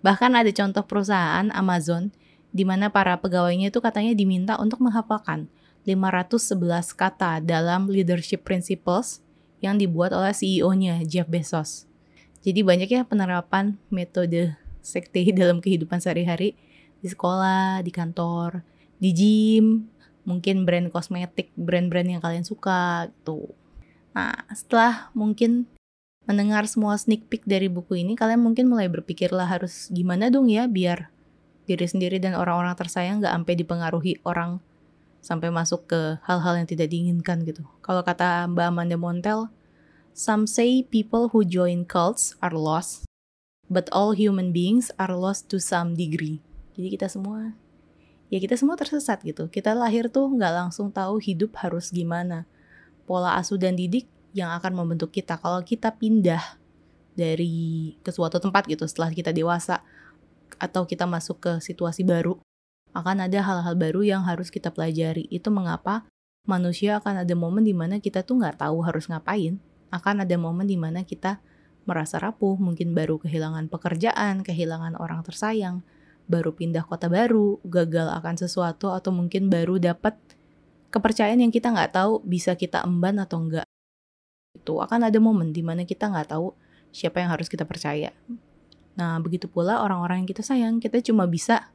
Bahkan 0.00 0.32
ada 0.38 0.48
contoh 0.54 0.86
perusahaan 0.86 1.50
Amazon 1.50 2.14
di 2.54 2.62
mana 2.62 2.88
para 2.88 3.18
pegawainya 3.18 3.74
itu 3.74 3.82
katanya 3.82 4.14
diminta 4.14 4.54
untuk 4.56 4.78
menghafalkan 4.78 5.50
511 5.84 6.94
kata 6.94 7.42
dalam 7.42 7.90
Leadership 7.90 8.46
Principles 8.46 9.20
yang 9.58 9.76
dibuat 9.76 10.14
oleh 10.14 10.30
CEO-nya 10.30 11.02
Jeff 11.02 11.26
Bezos. 11.26 11.90
Jadi 12.46 12.62
banyak 12.62 12.86
ya 12.86 13.02
penerapan 13.02 13.74
metode 13.90 14.54
sekte 14.78 15.26
dalam 15.40 15.58
kehidupan 15.58 15.98
sehari-hari 15.98 16.54
di 17.02 17.08
sekolah, 17.10 17.82
di 17.82 17.90
kantor, 17.90 18.62
di 19.02 19.10
gym, 19.10 19.90
mungkin 20.22 20.62
brand 20.62 20.88
kosmetik, 20.94 21.50
brand-brand 21.58 22.06
yang 22.06 22.22
kalian 22.22 22.46
suka 22.46 23.10
gitu. 23.10 23.50
Nah, 24.14 24.32
setelah 24.54 25.10
mungkin 25.12 25.66
mendengar 26.24 26.66
semua 26.66 26.98
sneak 26.98 27.26
peek 27.28 27.46
dari 27.46 27.66
buku 27.66 28.00
ini, 28.02 28.14
kalian 28.14 28.42
mungkin 28.42 28.70
mulai 28.70 28.88
berpikirlah 28.88 29.46
harus 29.46 29.90
gimana 29.90 30.30
dong 30.30 30.48
ya 30.48 30.66
biar 30.66 31.10
diri 31.66 31.86
sendiri 31.86 32.22
dan 32.22 32.38
orang-orang 32.38 32.78
tersayang 32.78 33.18
gak 33.22 33.34
sampai 33.34 33.54
dipengaruhi 33.58 34.22
orang 34.22 34.62
sampai 35.18 35.50
masuk 35.50 35.90
ke 35.90 36.22
hal-hal 36.22 36.54
yang 36.62 36.70
tidak 36.70 36.86
diinginkan 36.90 37.42
gitu. 37.42 37.66
Kalau 37.82 38.06
kata 38.06 38.46
Mbak 38.46 38.66
Amanda 38.70 38.94
Montel, 38.94 39.50
some 40.16 40.48
say 40.48 40.80
people 40.80 41.28
who 41.36 41.44
join 41.44 41.84
cults 41.84 42.32
are 42.40 42.56
lost, 42.56 43.04
but 43.68 43.84
all 43.92 44.16
human 44.16 44.48
beings 44.48 44.88
are 44.96 45.12
lost 45.12 45.52
to 45.52 45.60
some 45.60 45.92
degree. 45.92 46.40
Jadi 46.72 46.96
kita 46.96 47.12
semua, 47.12 47.52
ya 48.32 48.40
kita 48.40 48.56
semua 48.56 48.80
tersesat 48.80 49.20
gitu. 49.20 49.52
Kita 49.52 49.76
lahir 49.76 50.08
tuh 50.08 50.32
nggak 50.32 50.52
langsung 50.56 50.88
tahu 50.88 51.20
hidup 51.20 51.52
harus 51.60 51.92
gimana. 51.92 52.48
Pola 53.04 53.36
asuh 53.36 53.60
dan 53.60 53.76
didik 53.76 54.08
yang 54.32 54.48
akan 54.56 54.72
membentuk 54.72 55.12
kita. 55.12 55.36
Kalau 55.36 55.60
kita 55.60 55.92
pindah 55.92 56.56
dari 57.12 57.96
ke 58.00 58.08
suatu 58.08 58.40
tempat 58.40 58.64
gitu 58.64 58.88
setelah 58.88 59.12
kita 59.12 59.36
dewasa 59.36 59.84
atau 60.56 60.88
kita 60.88 61.04
masuk 61.04 61.44
ke 61.44 61.52
situasi 61.60 62.08
baru, 62.08 62.40
akan 62.96 63.28
ada 63.28 63.44
hal-hal 63.44 63.76
baru 63.76 64.00
yang 64.00 64.24
harus 64.24 64.48
kita 64.48 64.72
pelajari. 64.72 65.28
Itu 65.28 65.52
mengapa 65.52 66.08
manusia 66.48 66.96
akan 66.96 67.20
ada 67.24 67.34
momen 67.36 67.68
di 67.68 67.76
mana 67.76 68.00
kita 68.00 68.24
tuh 68.24 68.40
nggak 68.40 68.64
tahu 68.64 68.80
harus 68.80 69.12
ngapain. 69.12 69.60
Akan 69.96 70.20
ada 70.20 70.36
momen 70.36 70.68
di 70.68 70.76
mana 70.76 71.08
kita 71.08 71.40
merasa 71.88 72.20
rapuh, 72.20 72.60
mungkin 72.60 72.92
baru 72.92 73.16
kehilangan 73.16 73.72
pekerjaan, 73.72 74.44
kehilangan 74.44 75.00
orang 75.00 75.24
tersayang, 75.24 75.80
baru 76.28 76.52
pindah 76.52 76.84
kota 76.84 77.08
baru, 77.08 77.62
gagal 77.64 78.12
akan 78.12 78.34
sesuatu, 78.36 78.92
atau 78.92 79.14
mungkin 79.14 79.48
baru 79.48 79.80
dapat 79.80 80.18
kepercayaan 80.92 81.40
yang 81.40 81.54
kita 81.54 81.72
nggak 81.72 81.96
tahu 81.96 82.20
bisa 82.26 82.52
kita 82.58 82.84
emban 82.84 83.16
atau 83.22 83.40
enggak. 83.40 83.64
Itu 84.52 84.82
akan 84.84 85.08
ada 85.08 85.18
momen 85.22 85.56
di 85.56 85.64
mana 85.64 85.88
kita 85.88 86.12
nggak 86.12 86.36
tahu 86.36 86.52
siapa 86.92 87.22
yang 87.24 87.32
harus 87.32 87.48
kita 87.48 87.64
percaya. 87.64 88.12
Nah, 88.98 89.16
begitu 89.22 89.46
pula 89.46 89.80
orang-orang 89.80 90.24
yang 90.24 90.28
kita 90.28 90.42
sayang, 90.42 90.82
kita 90.82 91.00
cuma 91.00 91.24
bisa 91.30 91.70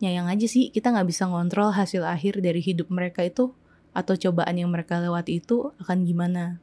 nyayang 0.00 0.32
aja 0.32 0.48
sih 0.48 0.72
kita 0.72 0.96
nggak 0.96 1.12
bisa 1.12 1.28
ngontrol 1.28 1.76
hasil 1.76 2.00
akhir 2.08 2.40
dari 2.40 2.64
hidup 2.64 2.88
mereka 2.88 3.20
itu 3.20 3.52
atau 3.92 4.16
cobaan 4.16 4.56
yang 4.56 4.72
mereka 4.72 4.96
lewati 4.96 5.44
itu 5.44 5.76
akan 5.76 6.08
gimana. 6.08 6.62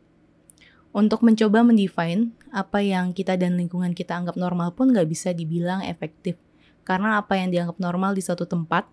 Untuk 0.96 1.22
mencoba 1.22 1.62
mendefine 1.62 2.34
apa 2.50 2.82
yang 2.82 3.12
kita 3.14 3.36
dan 3.36 3.60
lingkungan 3.60 3.94
kita 3.94 4.18
anggap 4.18 4.40
normal 4.40 4.74
pun 4.74 4.92
nggak 4.96 5.08
bisa 5.08 5.36
dibilang 5.36 5.84
efektif. 5.86 6.40
Karena 6.88 7.20
apa 7.20 7.36
yang 7.36 7.52
dianggap 7.52 7.78
normal 7.78 8.16
di 8.16 8.24
satu 8.24 8.48
tempat, 8.48 8.88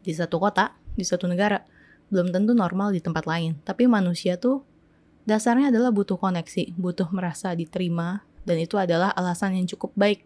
di 0.00 0.16
satu 0.16 0.40
kota, 0.40 0.72
di 0.96 1.04
satu 1.04 1.28
negara, 1.28 1.60
belum 2.08 2.32
tentu 2.34 2.56
normal 2.56 2.96
di 2.96 3.00
tempat 3.04 3.28
lain. 3.28 3.60
Tapi 3.62 3.86
manusia 3.86 4.40
tuh 4.40 4.64
dasarnya 5.28 5.68
adalah 5.70 5.92
butuh 5.92 6.16
koneksi, 6.16 6.74
butuh 6.74 7.12
merasa 7.12 7.52
diterima, 7.52 8.24
dan 8.48 8.56
itu 8.58 8.80
adalah 8.80 9.12
alasan 9.14 9.54
yang 9.54 9.68
cukup 9.68 9.92
baik 9.94 10.24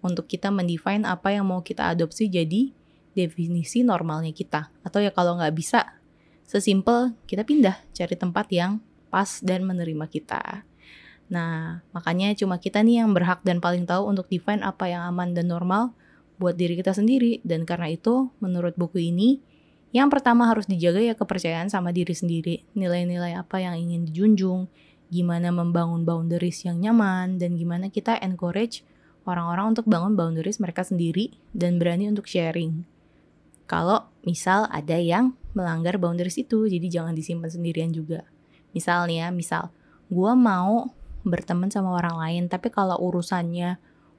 untuk 0.00 0.26
kita 0.26 0.48
mendefine 0.48 1.04
apa 1.04 1.30
yang 1.30 1.44
mau 1.44 1.60
kita 1.60 1.92
adopsi 1.92 2.26
jadi 2.26 2.72
definisi 3.12 3.84
normalnya 3.84 4.32
kita. 4.32 4.72
Atau 4.80 5.04
ya 5.04 5.12
kalau 5.12 5.36
nggak 5.36 5.54
bisa, 5.54 6.00
sesimpel 6.48 7.14
kita 7.28 7.44
pindah 7.46 7.78
cari 7.92 8.16
tempat 8.16 8.48
yang 8.50 8.80
pas 9.12 9.42
dan 9.44 9.66
menerima 9.66 10.06
kita. 10.08 10.64
Nah, 11.30 11.84
makanya 11.94 12.34
cuma 12.34 12.58
kita 12.58 12.82
nih 12.82 13.04
yang 13.04 13.14
berhak 13.14 13.44
dan 13.46 13.62
paling 13.62 13.86
tahu 13.86 14.10
untuk 14.10 14.26
define 14.26 14.62
apa 14.66 14.90
yang 14.90 15.06
aman 15.06 15.34
dan 15.36 15.46
normal 15.50 15.94
buat 16.40 16.58
diri 16.58 16.78
kita 16.78 16.96
sendiri. 16.96 17.38
Dan 17.46 17.68
karena 17.68 17.90
itu, 17.90 18.30
menurut 18.42 18.74
buku 18.74 19.12
ini, 19.12 19.38
yang 19.94 20.10
pertama 20.10 20.50
harus 20.50 20.66
dijaga 20.66 20.98
ya 20.98 21.14
kepercayaan 21.14 21.70
sama 21.70 21.94
diri 21.94 22.14
sendiri. 22.14 22.66
Nilai-nilai 22.74 23.38
apa 23.38 23.62
yang 23.62 23.78
ingin 23.78 24.10
dijunjung, 24.10 24.66
gimana 25.10 25.54
membangun 25.54 26.02
boundaries 26.02 26.66
yang 26.66 26.82
nyaman, 26.82 27.38
dan 27.38 27.54
gimana 27.54 27.90
kita 27.90 28.18
encourage 28.18 28.82
orang-orang 29.22 29.78
untuk 29.78 29.86
bangun 29.86 30.18
boundaries 30.18 30.58
mereka 30.58 30.82
sendiri 30.82 31.38
dan 31.54 31.78
berani 31.78 32.10
untuk 32.10 32.26
sharing 32.26 32.88
kalau 33.70 34.10
misal 34.26 34.66
ada 34.66 34.98
yang 34.98 35.38
melanggar 35.54 35.94
boundaries 35.94 36.42
itu, 36.42 36.66
jadi 36.66 36.90
jangan 36.90 37.14
disimpan 37.14 37.54
sendirian 37.54 37.94
juga. 37.94 38.26
Misalnya, 38.76 39.32
misal 39.34 39.74
gue 40.10 40.32
mau 40.34 40.90
berteman 41.22 41.70
sama 41.70 41.94
orang 41.94 42.16
lain, 42.16 42.42
tapi 42.50 42.72
kalau 42.72 42.96
urusannya 42.98 43.76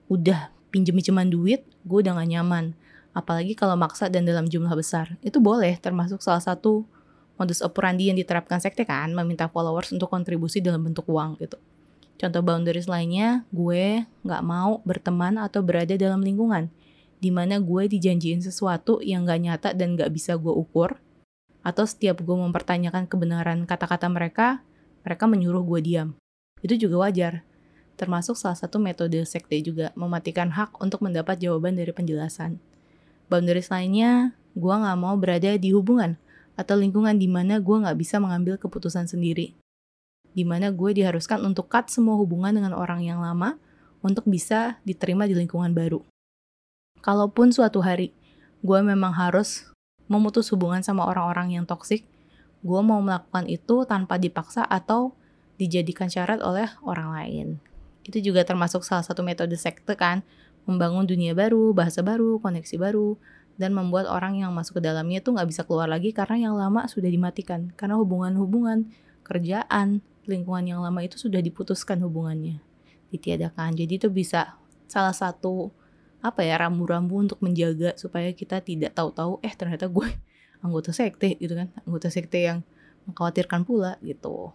udah 0.08 0.54
pinjem-pinjeman 0.72 1.28
duit, 1.28 1.68
gue 1.84 1.98
udah 2.04 2.16
gak 2.16 2.30
nyaman. 2.30 2.66
Apalagi 3.12 3.58
kalau 3.60 3.76
maksa 3.76 4.08
dan 4.08 4.24
dalam 4.24 4.48
jumlah 4.48 4.72
besar. 4.72 5.20
Itu 5.20 5.44
boleh, 5.44 5.76
termasuk 5.82 6.24
salah 6.24 6.40
satu 6.40 6.88
modus 7.36 7.60
operandi 7.60 8.08
yang 8.08 8.18
diterapkan 8.20 8.62
sekte 8.62 8.88
kan, 8.88 9.12
meminta 9.12 9.50
followers 9.50 9.92
untuk 9.92 10.08
kontribusi 10.08 10.62
dalam 10.64 10.86
bentuk 10.86 11.10
uang 11.10 11.42
gitu. 11.42 11.58
Contoh 12.22 12.46
boundaries 12.46 12.86
lainnya, 12.86 13.44
gue 13.50 14.06
gak 14.24 14.44
mau 14.46 14.80
berteman 14.86 15.42
atau 15.42 15.66
berada 15.66 15.98
dalam 15.98 16.22
lingkungan 16.22 16.70
di 17.22 17.30
mana 17.30 17.62
gue 17.62 17.86
dijanjiin 17.86 18.42
sesuatu 18.42 18.98
yang 19.06 19.30
gak 19.30 19.40
nyata 19.46 19.70
dan 19.78 19.94
gak 19.94 20.10
bisa 20.10 20.34
gue 20.42 20.50
ukur, 20.50 20.98
atau 21.62 21.86
setiap 21.86 22.22
gue 22.22 22.38
mempertanyakan 22.38 23.06
kebenaran 23.06 23.64
kata-kata 23.70 24.10
mereka, 24.10 24.66
mereka 25.06 25.26
menyuruh 25.30 25.62
gue 25.66 25.80
diam. 25.82 26.10
Itu 26.62 26.78
juga 26.78 27.08
wajar. 27.08 27.46
Termasuk 27.98 28.34
salah 28.38 28.58
satu 28.58 28.82
metode 28.82 29.22
sekte 29.30 29.58
juga, 29.62 29.94
mematikan 29.94 30.50
hak 30.50 30.82
untuk 30.82 31.06
mendapat 31.06 31.38
jawaban 31.38 31.78
dari 31.78 31.94
penjelasan. 31.94 32.58
Boundaries 33.30 33.70
lainnya, 33.70 34.34
gue 34.58 34.74
gak 34.74 34.98
mau 34.98 35.14
berada 35.16 35.54
di 35.56 35.70
hubungan 35.72 36.18
atau 36.58 36.76
lingkungan 36.76 37.16
di 37.16 37.30
mana 37.30 37.62
gue 37.62 37.78
gak 37.78 37.98
bisa 37.98 38.18
mengambil 38.18 38.58
keputusan 38.58 39.06
sendiri. 39.06 39.54
Di 40.34 40.44
mana 40.48 40.74
gue 40.74 40.92
diharuskan 40.98 41.44
untuk 41.46 41.70
cut 41.70 41.92
semua 41.94 42.18
hubungan 42.18 42.56
dengan 42.56 42.74
orang 42.74 43.06
yang 43.06 43.22
lama 43.22 43.62
untuk 44.02 44.26
bisa 44.26 44.82
diterima 44.82 45.30
di 45.30 45.38
lingkungan 45.38 45.78
baru 45.78 46.02
kalaupun 47.02 47.50
suatu 47.50 47.82
hari 47.82 48.14
gue 48.62 48.80
memang 48.86 49.12
harus 49.12 49.71
memutus 50.12 50.52
hubungan 50.52 50.84
sama 50.84 51.08
orang-orang 51.08 51.56
yang 51.56 51.64
toksik, 51.64 52.04
gue 52.60 52.82
mau 52.84 53.00
melakukan 53.00 53.48
itu 53.48 53.88
tanpa 53.88 54.20
dipaksa 54.20 54.68
atau 54.68 55.16
dijadikan 55.56 56.12
syarat 56.12 56.44
oleh 56.44 56.68
orang 56.84 57.16
lain. 57.16 57.48
Itu 58.04 58.20
juga 58.20 58.44
termasuk 58.44 58.84
salah 58.84 59.08
satu 59.08 59.24
metode 59.24 59.56
sekte 59.56 59.96
kan, 59.96 60.28
membangun 60.68 61.08
dunia 61.08 61.32
baru, 61.32 61.72
bahasa 61.72 62.04
baru, 62.04 62.44
koneksi 62.44 62.76
baru, 62.76 63.16
dan 63.56 63.72
membuat 63.72 64.10
orang 64.10 64.42
yang 64.42 64.52
masuk 64.52 64.82
ke 64.82 64.90
dalamnya 64.90 65.22
itu 65.22 65.30
nggak 65.32 65.48
bisa 65.48 65.62
keluar 65.64 65.88
lagi 65.88 66.12
karena 66.12 66.50
yang 66.50 66.54
lama 66.60 66.90
sudah 66.92 67.08
dimatikan. 67.08 67.72
Karena 67.78 67.96
hubungan-hubungan, 68.02 68.90
kerjaan, 69.24 70.02
lingkungan 70.26 70.66
yang 70.66 70.80
lama 70.82 71.00
itu 71.06 71.16
sudah 71.22 71.40
diputuskan 71.40 72.02
hubungannya, 72.02 72.60
ditiadakan. 73.14 73.78
Jadi 73.78 74.02
itu 74.02 74.10
bisa 74.10 74.58
salah 74.90 75.14
satu 75.14 75.72
apa 76.22 76.46
ya 76.46 76.62
rambu-rambu 76.62 77.26
untuk 77.26 77.42
menjaga 77.42 77.98
supaya 77.98 78.30
kita 78.32 78.62
tidak 78.62 78.94
tahu-tahu 78.94 79.42
eh 79.42 79.54
ternyata 79.58 79.90
gue 79.90 80.08
anggota 80.66 80.94
sekte 80.94 81.36
gitu 81.42 81.58
kan. 81.58 81.74
Anggota 81.84 82.14
sekte 82.14 82.40
yang 82.42 82.62
mengkhawatirkan 83.10 83.66
pula 83.66 83.98
gitu. 84.06 84.54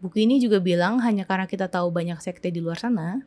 Buku 0.00 0.24
ini 0.24 0.40
juga 0.40 0.60
bilang 0.60 1.00
hanya 1.04 1.24
karena 1.28 1.44
kita 1.48 1.68
tahu 1.68 1.92
banyak 1.92 2.20
sekte 2.20 2.48
di 2.52 2.60
luar 2.60 2.80
sana 2.80 3.24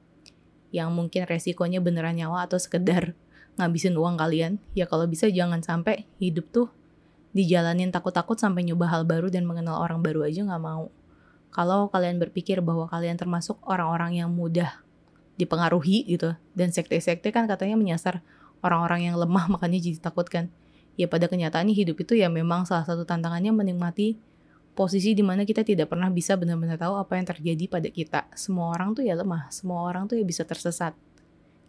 yang 0.70 0.94
mungkin 0.94 1.26
resikonya 1.26 1.82
beneran 1.82 2.18
nyawa 2.18 2.46
atau 2.46 2.62
sekedar 2.62 3.14
ngabisin 3.58 3.98
uang 3.98 4.18
kalian 4.18 4.62
ya 4.78 4.86
kalau 4.86 5.10
bisa 5.10 5.30
jangan 5.30 5.62
sampai 5.66 6.06
hidup 6.22 6.50
tuh 6.54 6.70
dijalanin 7.34 7.94
takut-takut 7.94 8.38
sampai 8.38 8.66
nyoba 8.66 8.90
hal 8.90 9.06
baru 9.06 9.30
dan 9.30 9.46
mengenal 9.46 9.78
orang 9.82 10.02
baru 10.02 10.26
aja 10.26 10.42
nggak 10.42 10.62
mau. 10.62 10.90
Kalau 11.50 11.90
kalian 11.90 12.22
berpikir 12.22 12.62
bahwa 12.62 12.86
kalian 12.86 13.18
termasuk 13.18 13.58
orang-orang 13.66 14.22
yang 14.22 14.30
mudah 14.30 14.86
dipengaruhi 15.40 16.04
gitu. 16.04 16.36
Dan 16.52 16.76
sekte-sekte 16.76 17.32
kan 17.32 17.48
katanya 17.48 17.80
menyasar 17.80 18.20
orang-orang 18.60 19.08
yang 19.08 19.16
lemah 19.16 19.48
makanya 19.56 19.80
jadi 19.80 19.98
takut 20.04 20.28
kan. 20.28 20.52
Ya 21.00 21.08
pada 21.08 21.32
kenyataannya 21.32 21.72
hidup 21.72 22.04
itu 22.04 22.20
ya 22.20 22.28
memang 22.28 22.68
salah 22.68 22.84
satu 22.84 23.08
tantangannya 23.08 23.56
menikmati 23.56 24.20
posisi 24.76 25.16
di 25.16 25.24
mana 25.24 25.48
kita 25.48 25.64
tidak 25.64 25.92
pernah 25.92 26.12
bisa 26.12 26.36
benar-benar 26.36 26.76
tahu 26.76 27.00
apa 27.00 27.16
yang 27.16 27.26
terjadi 27.26 27.66
pada 27.72 27.88
kita. 27.88 28.28
Semua 28.36 28.76
orang 28.76 28.92
tuh 28.92 29.08
ya 29.08 29.16
lemah 29.16 29.48
semua 29.48 29.88
orang 29.88 30.12
tuh 30.12 30.20
ya 30.20 30.28
bisa 30.28 30.44
tersesat. 30.44 30.92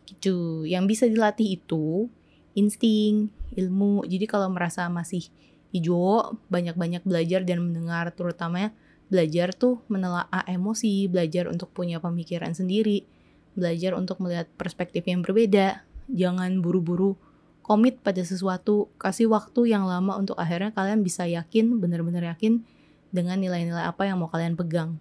Gitu 0.02 0.66
yang 0.66 0.90
bisa 0.90 1.06
dilatih 1.06 1.62
itu 1.62 2.10
insting 2.58 3.30
ilmu. 3.54 4.02
Jadi 4.10 4.26
kalau 4.26 4.50
merasa 4.50 4.90
masih 4.90 5.30
hijau 5.70 6.34
banyak-banyak 6.50 7.06
belajar 7.06 7.46
dan 7.46 7.62
mendengar 7.62 8.10
terutama 8.10 8.74
belajar 9.10 9.54
tuh 9.54 9.82
menelaah 9.86 10.46
emosi 10.46 11.06
belajar 11.10 11.46
untuk 11.50 11.70
punya 11.70 11.98
pemikiran 11.98 12.54
sendiri 12.54 13.06
belajar 13.54 13.96
untuk 13.98 14.22
melihat 14.22 14.46
perspektif 14.54 15.06
yang 15.06 15.22
berbeda, 15.22 15.82
jangan 16.10 16.62
buru-buru 16.62 17.18
komit 17.62 18.02
pada 18.02 18.22
sesuatu, 18.26 18.90
kasih 18.98 19.30
waktu 19.30 19.70
yang 19.70 19.86
lama 19.86 20.18
untuk 20.18 20.34
akhirnya 20.34 20.74
kalian 20.74 21.06
bisa 21.06 21.22
yakin, 21.28 21.78
benar-benar 21.78 22.34
yakin 22.34 22.66
dengan 23.14 23.38
nilai-nilai 23.38 23.86
apa 23.86 24.10
yang 24.10 24.18
mau 24.18 24.30
kalian 24.30 24.58
pegang. 24.58 24.98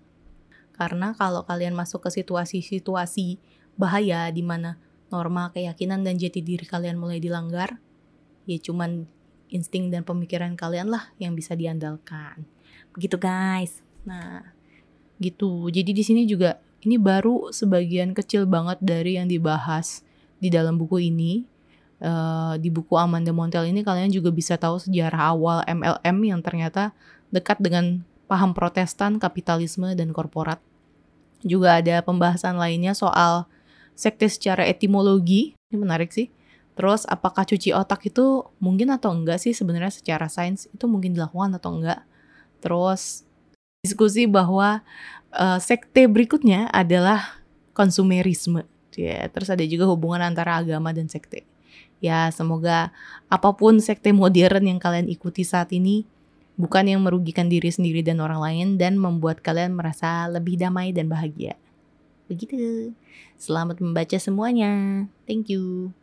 Karena 0.77 1.17
kalau 1.17 1.43
kalian 1.43 1.73
masuk 1.73 2.05
ke 2.05 2.21
situasi-situasi 2.21 3.41
bahaya 3.73 4.29
di 4.29 4.45
mana 4.45 4.77
norma, 5.09 5.49
keyakinan, 5.49 6.05
dan 6.05 6.21
jati 6.21 6.45
diri 6.45 6.63
kalian 6.63 7.01
mulai 7.01 7.17
dilanggar, 7.17 7.81
ya 8.45 8.57
cuman 8.61 9.09
insting 9.49 9.89
dan 9.89 10.05
pemikiran 10.05 10.53
kalian 10.53 10.93
lah 10.93 11.09
yang 11.17 11.33
bisa 11.33 11.57
diandalkan. 11.57 12.45
Begitu 12.93 13.17
guys. 13.17 13.81
Nah, 14.05 14.53
gitu. 15.17 15.67
Jadi 15.73 15.91
di 15.91 16.03
sini 16.05 16.23
juga 16.29 16.61
ini 16.83 16.95
baru 16.95 17.51
sebagian 17.51 18.15
kecil 18.15 18.47
banget 18.47 18.79
dari 18.79 19.19
yang 19.19 19.27
dibahas 19.27 20.03
di 20.39 20.47
dalam 20.47 20.79
buku 20.79 21.11
ini 21.11 21.43
uh, 22.03 22.55
di 22.55 22.71
buku 22.71 22.95
Amanda 22.95 23.35
Montel 23.35 23.67
ini 23.67 23.83
kalian 23.83 24.11
juga 24.11 24.31
bisa 24.31 24.55
tahu 24.55 24.79
sejarah 24.79 25.35
awal 25.35 25.57
MLM 25.67 26.17
yang 26.23 26.39
ternyata 26.39 26.95
dekat 27.29 27.59
dengan 27.61 28.01
paham 28.29 28.53
protestan, 28.53 29.17
kapitalisme, 29.17 29.97
dan 29.97 30.13
korporat. 30.13 30.61
Juga 31.41 31.81
ada 31.81 32.05
pembahasan 32.05 32.61
lainnya 32.61 32.93
soal 32.93 33.49
sekte 33.97 34.29
secara 34.29 34.69
etimologi, 34.69 35.57
ini 35.73 35.77
menarik 35.81 36.13
sih. 36.13 36.29
Terus 36.77 37.03
apakah 37.09 37.43
cuci 37.43 37.75
otak 37.75 38.07
itu 38.07 38.47
mungkin 38.63 38.93
atau 38.95 39.11
enggak 39.11 39.43
sih 39.43 39.51
sebenarnya 39.51 39.91
secara 39.91 40.31
sains 40.31 40.71
itu 40.71 40.85
mungkin 40.87 41.11
dilakukan 41.11 41.51
atau 41.59 41.75
enggak. 41.75 42.07
Terus 42.63 43.27
diskusi 43.83 44.27
bahwa 44.27 44.83
uh, 45.31 45.59
sekte 45.59 46.07
berikutnya 46.11 46.67
adalah 46.71 47.39
konsumerisme. 47.71 48.67
Ya, 48.99 49.31
terus 49.31 49.47
ada 49.47 49.63
juga 49.63 49.87
hubungan 49.87 50.19
antara 50.19 50.59
agama 50.59 50.91
dan 50.91 51.07
sekte. 51.07 51.47
Ya, 52.03 52.27
semoga 52.35 52.91
apa 53.31 53.55
pun 53.55 53.79
sekte 53.79 54.11
modern 54.11 54.67
yang 54.67 54.79
kalian 54.79 55.07
ikuti 55.07 55.47
saat 55.47 55.71
ini 55.71 56.03
bukan 56.59 56.91
yang 56.91 56.99
merugikan 56.99 57.47
diri 57.47 57.71
sendiri 57.71 58.03
dan 58.03 58.19
orang 58.19 58.43
lain 58.43 58.67
dan 58.75 58.99
membuat 58.99 59.39
kalian 59.39 59.71
merasa 59.71 60.27
lebih 60.27 60.59
damai 60.59 60.91
dan 60.91 61.07
bahagia. 61.07 61.55
Begitu. 62.27 62.91
Selamat 63.39 63.79
membaca 63.79 64.19
semuanya. 64.19 65.07
Thank 65.23 65.55
you. 65.55 65.95